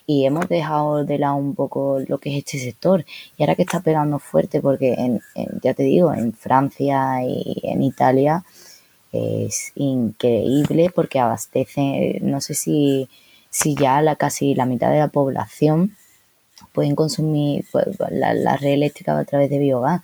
[0.07, 3.05] Y hemos dejado de lado un poco lo que es este sector.
[3.37, 5.21] Y ahora que está pegando fuerte, porque en,
[5.63, 8.45] ya te digo, en Francia y en Italia
[9.47, 13.09] es increíble porque abastece, no sé si,
[13.51, 15.97] si ya la, casi la mitad de la población
[16.73, 20.03] pueden consumir pues, la, red eléctrica a través de biogás.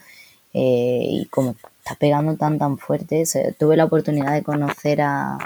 [0.53, 3.25] Eh, y como está pegando tan tan fuerte,
[3.59, 5.39] tuve la oportunidad de conocer a,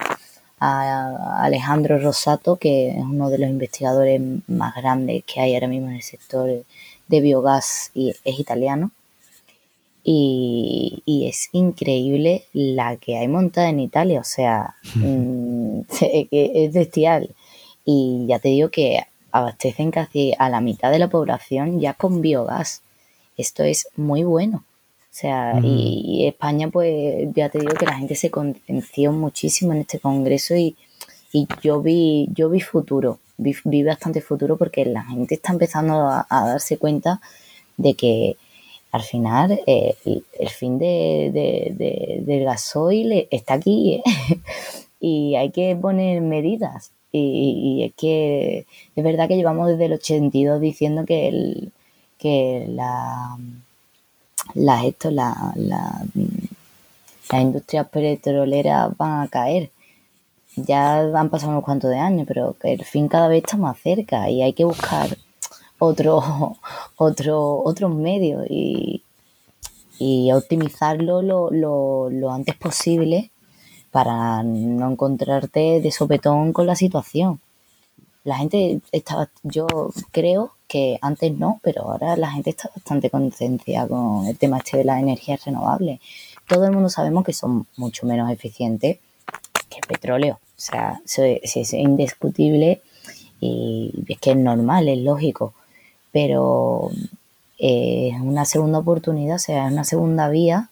[0.61, 5.95] Alejandro Rosato, que es uno de los investigadores más grandes que hay ahora mismo en
[5.95, 6.65] el sector
[7.07, 8.91] de biogás y es italiano.
[10.11, 15.81] Y, es increíble la que hay montada en Italia, o sea, mm,
[16.31, 17.35] es bestial.
[17.85, 19.01] Y ya te digo que
[19.33, 22.81] abastecen casi a la mitad de la población ya con biogás.
[23.37, 24.65] Esto es muy bueno.
[25.11, 29.81] O sea, y, España, pues ya te digo que la gente se conciencia muchísimo en
[29.81, 30.75] este congreso y,
[31.63, 36.79] yo vi, yo vi futuro, vi, bastante futuro porque la gente está empezando a, darse
[36.79, 37.21] cuenta
[37.77, 38.37] de que
[38.91, 39.95] al final eh,
[40.39, 44.03] el, fin de, del gasoil está aquí ¿eh?
[45.01, 46.93] y hay que poner medidas.
[47.11, 51.73] Y, es que es verdad que llevamos desde el 82 diciendo que, el,
[52.19, 53.39] que la,
[54.55, 56.05] la, esto, la, la,
[57.31, 59.71] las industrias petroleras van a caer.
[60.57, 63.79] Ya han pasado unos cuantos de años, pero que el fin cada vez está más
[63.79, 65.17] cerca y hay que buscar
[65.81, 66.57] otro,
[66.97, 69.03] otro, otros medios y,
[69.99, 73.31] y optimizarlo lo, lo, lo antes posible
[73.91, 77.41] para no encontrarte de sopetón con la situación.
[78.25, 79.67] La gente está, yo
[80.13, 84.77] creo que antes no, pero ahora la gente está bastante conciencia con el tema este
[84.77, 86.01] de las energías renovables.
[86.47, 88.99] Todo el mundo sabemos que son mucho menos eficientes
[89.71, 90.35] que el petróleo.
[90.35, 92.83] O sea, es, indiscutible
[93.41, 95.55] y es que es normal, es lógico.
[96.13, 96.91] Pero
[97.59, 100.71] eh, es una segunda oportunidad, o sea, es una segunda vía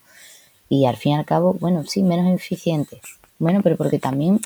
[0.69, 3.01] y al fin y al cabo, bueno, sí, menos eficientes.
[3.39, 4.41] Bueno, pero porque también,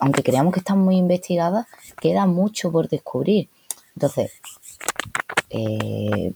[0.00, 1.66] aunque creamos que están muy investigadas,
[2.00, 3.48] queda mucho por descubrir.
[3.96, 4.32] Entonces,
[5.50, 6.32] eh,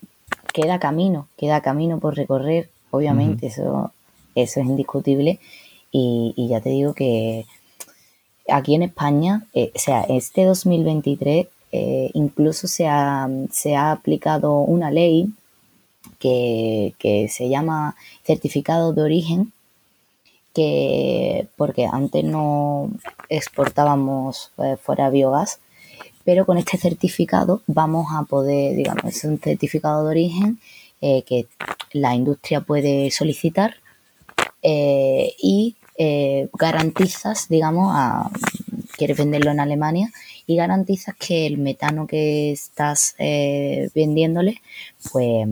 [0.52, 3.92] queda camino, queda camino por recorrer, obviamente, eso,
[4.34, 5.38] eso es indiscutible.
[5.92, 7.46] Y, ya te digo que
[8.48, 14.60] aquí en España, eh, o sea, este 2023 eh, incluso se ha, se ha aplicado
[14.60, 15.30] una ley
[16.18, 16.94] que,
[17.30, 19.52] se llama certificado de origen,
[20.54, 22.90] que porque antes no
[23.28, 25.60] exportábamos eh, fuera biogás,
[26.24, 30.58] pero con este certificado vamos a poder, digamos, es un certificado de origen
[31.00, 31.46] eh, que
[31.92, 33.76] la industria puede solicitar
[34.68, 35.76] y
[36.52, 38.30] garantizas, digamos, a,
[38.96, 40.10] quieres venderlo en Alemania
[40.46, 44.62] y garantizas que el metano que estás vendiéndole,
[45.12, 45.46] pues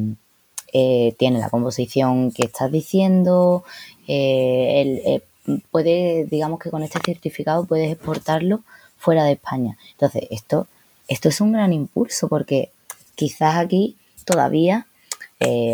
[0.77, 3.63] eh, tiene la composición que estás diciendo,
[4.09, 5.01] eh,
[5.47, 8.65] eh, puede, digamos que con este certificado puedes exportarlo
[8.97, 9.79] fuera de España.
[9.93, 10.67] Entonces, esto,
[11.07, 12.73] esto es un gran impulso porque
[13.15, 14.89] quizás aquí todavía,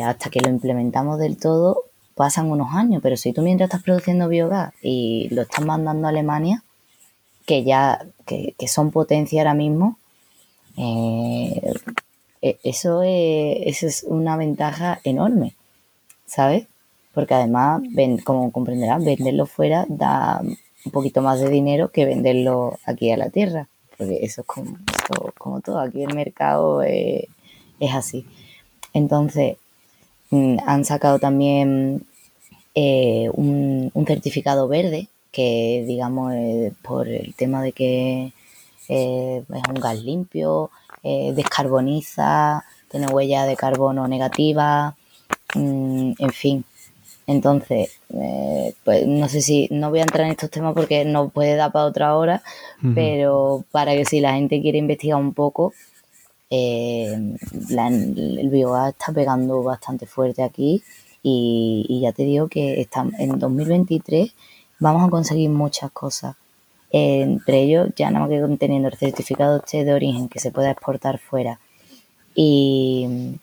[0.05, 4.29] hasta que lo implementamos del todo, pasan unos años, pero si tú mientras estás produciendo
[4.29, 6.63] biogás y lo estás mandando a Alemania,
[7.51, 9.99] que ya que, que son potencia ahora mismo,
[10.77, 11.75] eh,
[12.41, 15.57] e, eso es, es una ventaja enorme,
[16.27, 16.69] ¿sabes?
[17.13, 17.83] Porque además,
[18.23, 23.31] como comprenderás, venderlo fuera da un poquito más de dinero que venderlo aquí a la
[23.31, 23.67] tierra,
[23.99, 24.79] porque eso es como,
[25.37, 27.27] como todo, aquí el mercado es,
[27.93, 28.27] así.
[28.95, 29.57] Entonces,
[30.31, 32.07] mm, han sacado también
[32.77, 36.35] eh, un, certificado verde, que digamos
[36.83, 38.33] por el tema de que
[38.89, 40.71] eh, es un gas limpio,
[41.03, 44.97] eh, descarboniza, tiene huella de carbono negativa,
[45.55, 46.65] mm, en fin.
[47.27, 51.29] Entonces, eh, pues no sé si, no voy a entrar en estos temas porque no
[51.29, 52.43] puede dar para otra hora,
[52.95, 55.73] pero para que si la gente quiere investigar un poco,
[56.51, 60.83] eh, el biogás está pegando bastante fuerte aquí
[61.23, 64.35] y, y ya te digo que está, en 2023
[64.81, 66.35] vamos a conseguir muchas cosas.
[66.91, 70.73] Entre ellos ya nada más que conteniendo el certificado este de origen que se pueda
[70.73, 71.61] exportar fuera
[72.35, 73.37] y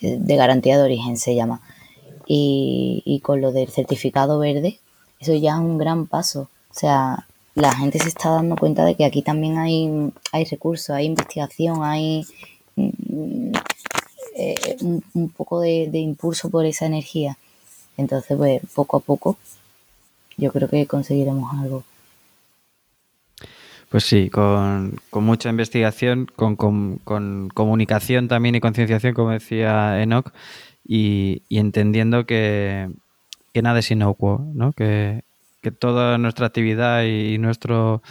[0.00, 1.60] de garantía de origen se llama.
[2.26, 4.80] Y, con lo del certificado verde
[5.20, 6.48] eso ya es un gran paso.
[6.70, 10.90] O sea la gente se está dando cuenta de que aquí también hay, hay recursos
[10.90, 12.26] hay investigación hay
[12.74, 13.52] mm,
[14.36, 17.36] eh, un, poco de, de impulso por esa energía.
[17.96, 19.36] Entonces pues poco a poco
[20.36, 21.84] yo creo que conseguiremos algo
[23.90, 26.56] Pues sí, con, mucha investigación, con,
[27.54, 30.32] comunicación también y concienciación, como decía Enoch,
[30.84, 32.90] y, entendiendo que,
[33.54, 34.72] nada es inocuo, ¿no?
[34.72, 35.22] que,
[35.78, 38.02] toda nuestra actividad y nuestro,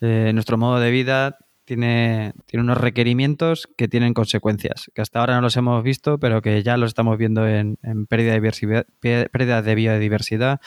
[0.00, 5.34] eh, nuestro modo de vida tiene, tiene unos requerimientos que tienen consecuencias, que hasta ahora
[5.34, 7.76] no los hemos visto, pero que ya los estamos viendo en,
[8.08, 10.60] pérdida, de pérdida de biodiversidad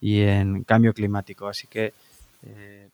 [0.00, 1.48] y en cambio climático.
[1.48, 1.92] Así que
[2.42, 2.88] eh,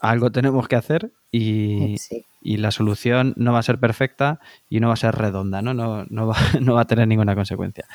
[0.00, 1.96] algo tenemos que hacer y,
[2.42, 4.38] la solución no va a ser perfecta
[4.68, 5.72] y no va a ser redonda, ¿no?
[5.72, 7.86] No, no, va, no va a tener ninguna consecuencia.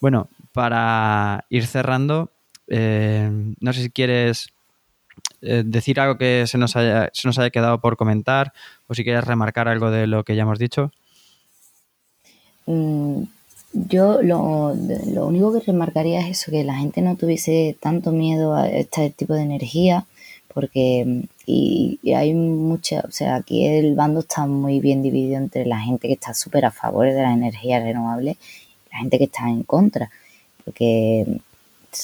[0.00, 2.30] Bueno, para ir cerrando,
[2.66, 3.30] eh,
[3.60, 4.48] no sé si quieres
[5.42, 8.52] eh, decir algo que se nos, haya, se nos haya quedado por comentar
[8.86, 10.92] o si quieres remarcar algo de lo que ya hemos dicho.
[12.66, 13.24] Mm,
[13.72, 18.54] yo lo, lo, único que remarcaría es eso, que la gente no tuviese tanto miedo
[18.54, 20.06] a este tipo de energía,
[20.52, 25.80] porque y, hay mucha, o sea, aquí el bando está muy bien dividido entre la
[25.80, 29.48] gente que está súper a favor de las energías renovables y la gente que está
[29.48, 30.10] en contra,
[30.64, 31.40] porque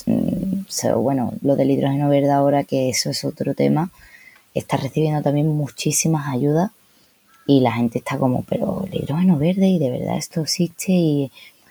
[0.06, 3.90] mm, bueno, lo del hidrógeno verde ahora, que eso es otro tema,
[4.54, 6.70] está recibiendo también muchísimas ayudas
[7.46, 11.30] y la gente está como, pero el hidrógeno verde y de verdad esto existe y,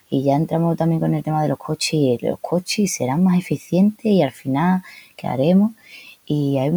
[0.10, 3.38] y ya entramos también con el tema de los coches y los coches serán más
[3.40, 4.84] eficientes y al final,
[5.16, 5.72] ¿qué haremos?
[6.26, 6.72] y hay,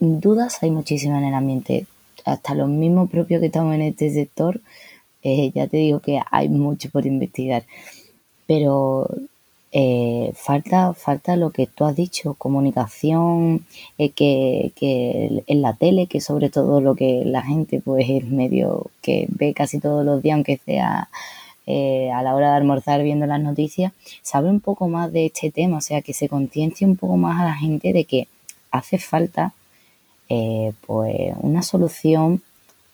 [0.00, 1.86] dudas, hay muchísimas en el ambiente.
[2.24, 4.60] Hasta los mismos propios que estamos en este sector,
[5.22, 7.64] eh, ya te digo que hay mucho por investigar.
[8.46, 9.08] Pero
[9.72, 13.66] eh, falta, falta lo que tú has dicho, comunicación,
[13.98, 18.90] eh, que, que, en la tele, que sobre todo lo que la gente, pues medio
[19.02, 21.08] que ve casi todos los días, aunque sea
[21.66, 23.92] eh, a la hora de almorzar viendo las noticias,
[24.22, 27.40] sabe un poco más de este tema, o sea, que se conciencie un poco más
[27.40, 28.28] a la gente de que
[28.70, 29.54] hace falta
[30.28, 32.42] eh, pues una solución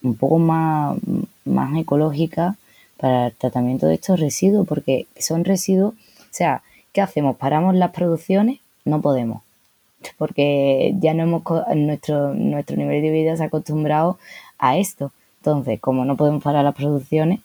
[0.03, 0.97] un poco más,
[1.45, 2.57] más ecológica
[2.97, 6.63] para el tratamiento de estos residuos, porque son residuos, o sea,
[6.93, 7.37] ¿qué hacemos?
[7.37, 8.61] ¿Paramos las producciones?
[8.85, 9.43] No podemos,
[10.19, 11.43] porque ya no hemos,
[11.75, 14.19] nuestro, nuestro nivel de vida se ha acostumbrado
[14.59, 15.13] a esto.
[15.39, 17.41] Entonces, como no podemos parar las producciones,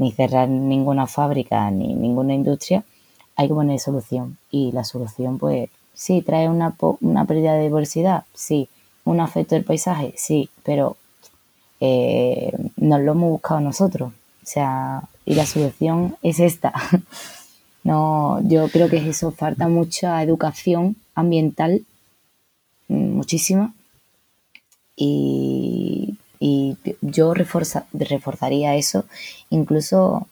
[0.00, 2.82] ni cerrar ninguna fábrica ni ninguna industria,
[3.36, 4.38] hay que poner solución.
[4.50, 8.68] Y la solución, pues, sí, trae una, una pérdida de diversidad, sí,
[9.04, 10.96] un afecto del paisaje, sí, pero
[11.80, 14.12] eh, nos lo hemos buscado nosotros.
[14.42, 16.72] O sea, y la solución es esta.
[17.82, 21.86] No, yo creo que es eso, falta mucha educación ambiental,
[22.88, 23.72] mm, muchísima,
[24.96, 29.04] y, y yo reforzaría eso
[29.50, 30.26] incluso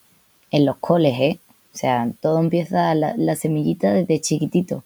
[0.51, 1.39] en los coles, ¿eh?
[1.75, 4.83] O sea, todo empieza la, semillita desde chiquitito.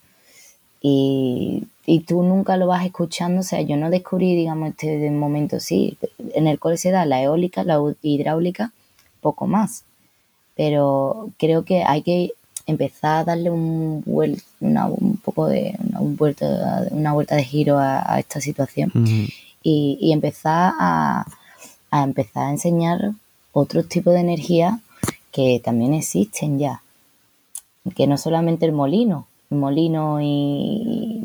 [0.82, 1.64] Y,
[2.06, 5.96] tú nunca lo vas escuchando, o sea, yo no descubrí, digamos, este momento, sí,
[6.34, 8.72] en el cole se da la eólica, la hidráulica,
[9.20, 9.84] poco más.
[10.56, 12.32] Pero creo que hay que
[12.66, 18.40] empezar a darle un, un poco de una vuelta, una vuelta de giro a, esta
[18.40, 18.90] situación
[19.62, 21.26] y, empezar a,
[21.90, 23.12] empezar a enseñar
[23.52, 24.80] otros tipos de energía
[25.30, 26.82] que también existen ya.
[27.96, 31.20] Que no solamente el molino, el molino y,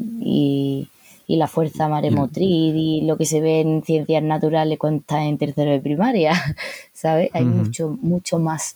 [1.28, 5.70] la fuerza maremotriz y lo que se ve en ciencias naturales cuando estás en tercero
[5.70, 6.34] de primaria,
[6.94, 7.30] ¿sabes?
[7.34, 8.76] Hay mucho, mucho más.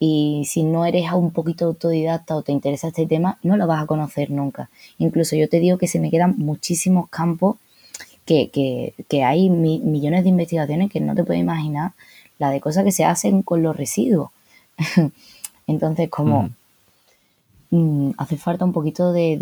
[0.00, 3.84] Y si no eres un poquito autodidacta o te interesa este tema, no lo vas
[3.84, 4.68] a conocer nunca.
[4.98, 7.56] Incluso yo te digo que se me quedan muchísimos campos
[8.24, 11.92] que, que, hay millones de investigaciones que no te puedes imaginar
[12.38, 14.30] la de cosas que se hacen con los residuos.
[15.66, 16.50] Entonces, como
[17.70, 19.34] mm, hace falta un poquito de,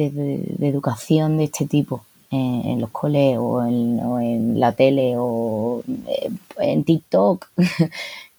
[0.61, 7.49] educación de este tipo en, los coles o en, la tele o eh, en TikTok.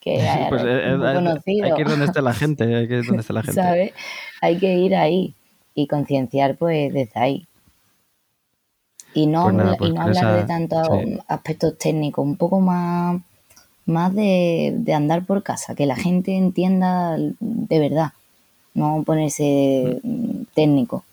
[0.01, 0.19] que
[0.49, 3.33] pues, eh, eh, Hay que ir donde esté la gente, hay que ir donde esté
[3.33, 3.93] la gente.
[4.41, 5.33] Hay que ir ahí
[5.75, 7.47] y concienciar pues desde ahí.
[9.13, 10.87] Y no, pues pues hablar de tantos
[11.27, 13.21] aspectos técnicos, un poco más,
[13.85, 18.13] más de, andar por casa, que la gente entienda de verdad,
[18.73, 20.43] no ponerse mm.
[20.53, 21.03] técnico.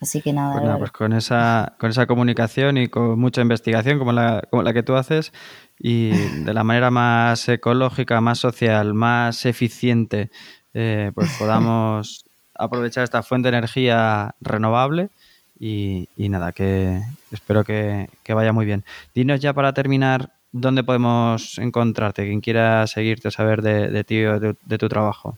[0.00, 0.60] Así que nada.
[0.60, 4.74] Pues, pues con esa, con esa comunicación y con mucha investigación como la, como la
[4.74, 5.32] que tú haces
[5.78, 10.30] y de la manera más ecológica, más social, más eficiente,
[10.74, 15.10] eh, pues podamos aprovechar esta fuente de energía renovable
[15.58, 17.00] y, nada, que
[17.30, 18.84] espero que, vaya muy bien.
[19.14, 24.78] Dinos ya para terminar dónde podemos encontrarte, quien quiera seguirte, saber de, ti o de,
[24.78, 25.36] tu trabajo.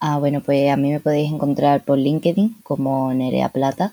[0.00, 3.92] Ah, bueno, pues a mí me podéis encontrar por LinkedIn como Nerea Plata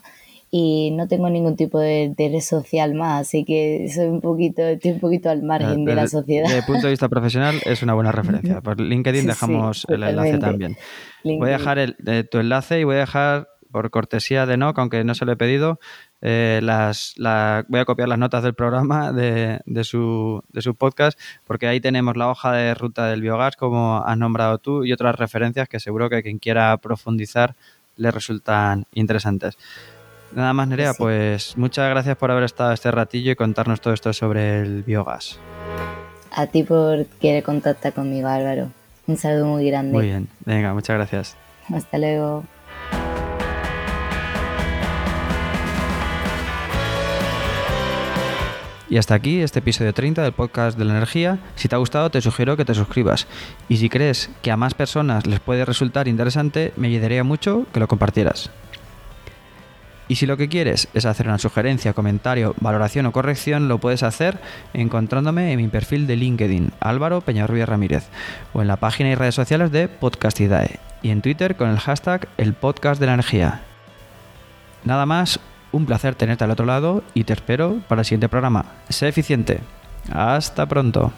[0.49, 4.91] y no tengo ningún tipo de, red social más, así que soy un poquito, estoy
[4.91, 6.45] un poquito al margen de la sociedad.
[6.45, 8.61] Desde el punto de vista profesional es una buena referencia.
[8.61, 10.77] Por LinkedIn dejamos el enlace también.
[11.23, 14.79] Voy a dejar el, eh, tu enlace y voy a dejar, por cortesía de NOC,
[14.79, 15.79] aunque no se lo he pedido,
[16.21, 17.15] eh, las,
[17.67, 21.79] voy a copiar las notas del programa de, de, su, de su podcast, porque ahí
[21.79, 25.79] tenemos la hoja de ruta del biogás, como has nombrado tú, y otras referencias que
[25.79, 27.55] seguro que quien quiera profundizar
[27.95, 29.57] le resultan interesantes.
[30.33, 34.11] Nada más, Nerea, pues muchas gracias por haber estado este ratillo y contarnos todo esto
[34.13, 35.39] sobre el biogás.
[36.31, 38.71] A ti por querer contactar conmigo, Álvaro.
[39.07, 39.93] Un saludo muy grande.
[39.93, 41.37] Muy bien, venga, muchas gracias.
[41.73, 42.43] Hasta luego.
[48.89, 51.39] Y hasta aquí este episodio 30 del podcast de la energía.
[51.55, 53.27] Si te ha gustado, te sugiero que te suscribas.
[53.67, 57.81] Y si crees que a más personas les puede resultar interesante, me ayudaría mucho que
[57.81, 58.49] lo compartieras.
[60.07, 64.03] Y si lo que quieres es hacer una sugerencia, comentario, valoración o corrección, lo puedes
[64.03, 64.39] hacer
[64.73, 68.07] encontrándome en mi perfil de LinkedIn, Álvaro Peñarrubia Ramírez,
[68.53, 72.29] o en la página y redes sociales de Podcastidae, y en Twitter con el hashtag
[72.37, 73.61] El Podcast de la Energía.
[74.85, 75.41] Nada más,
[75.77, 78.65] un placer tenerte al otro lado y te espero para el siguiente programa.
[78.89, 79.59] Sé eficiente.
[80.11, 81.11] Hasta pronto.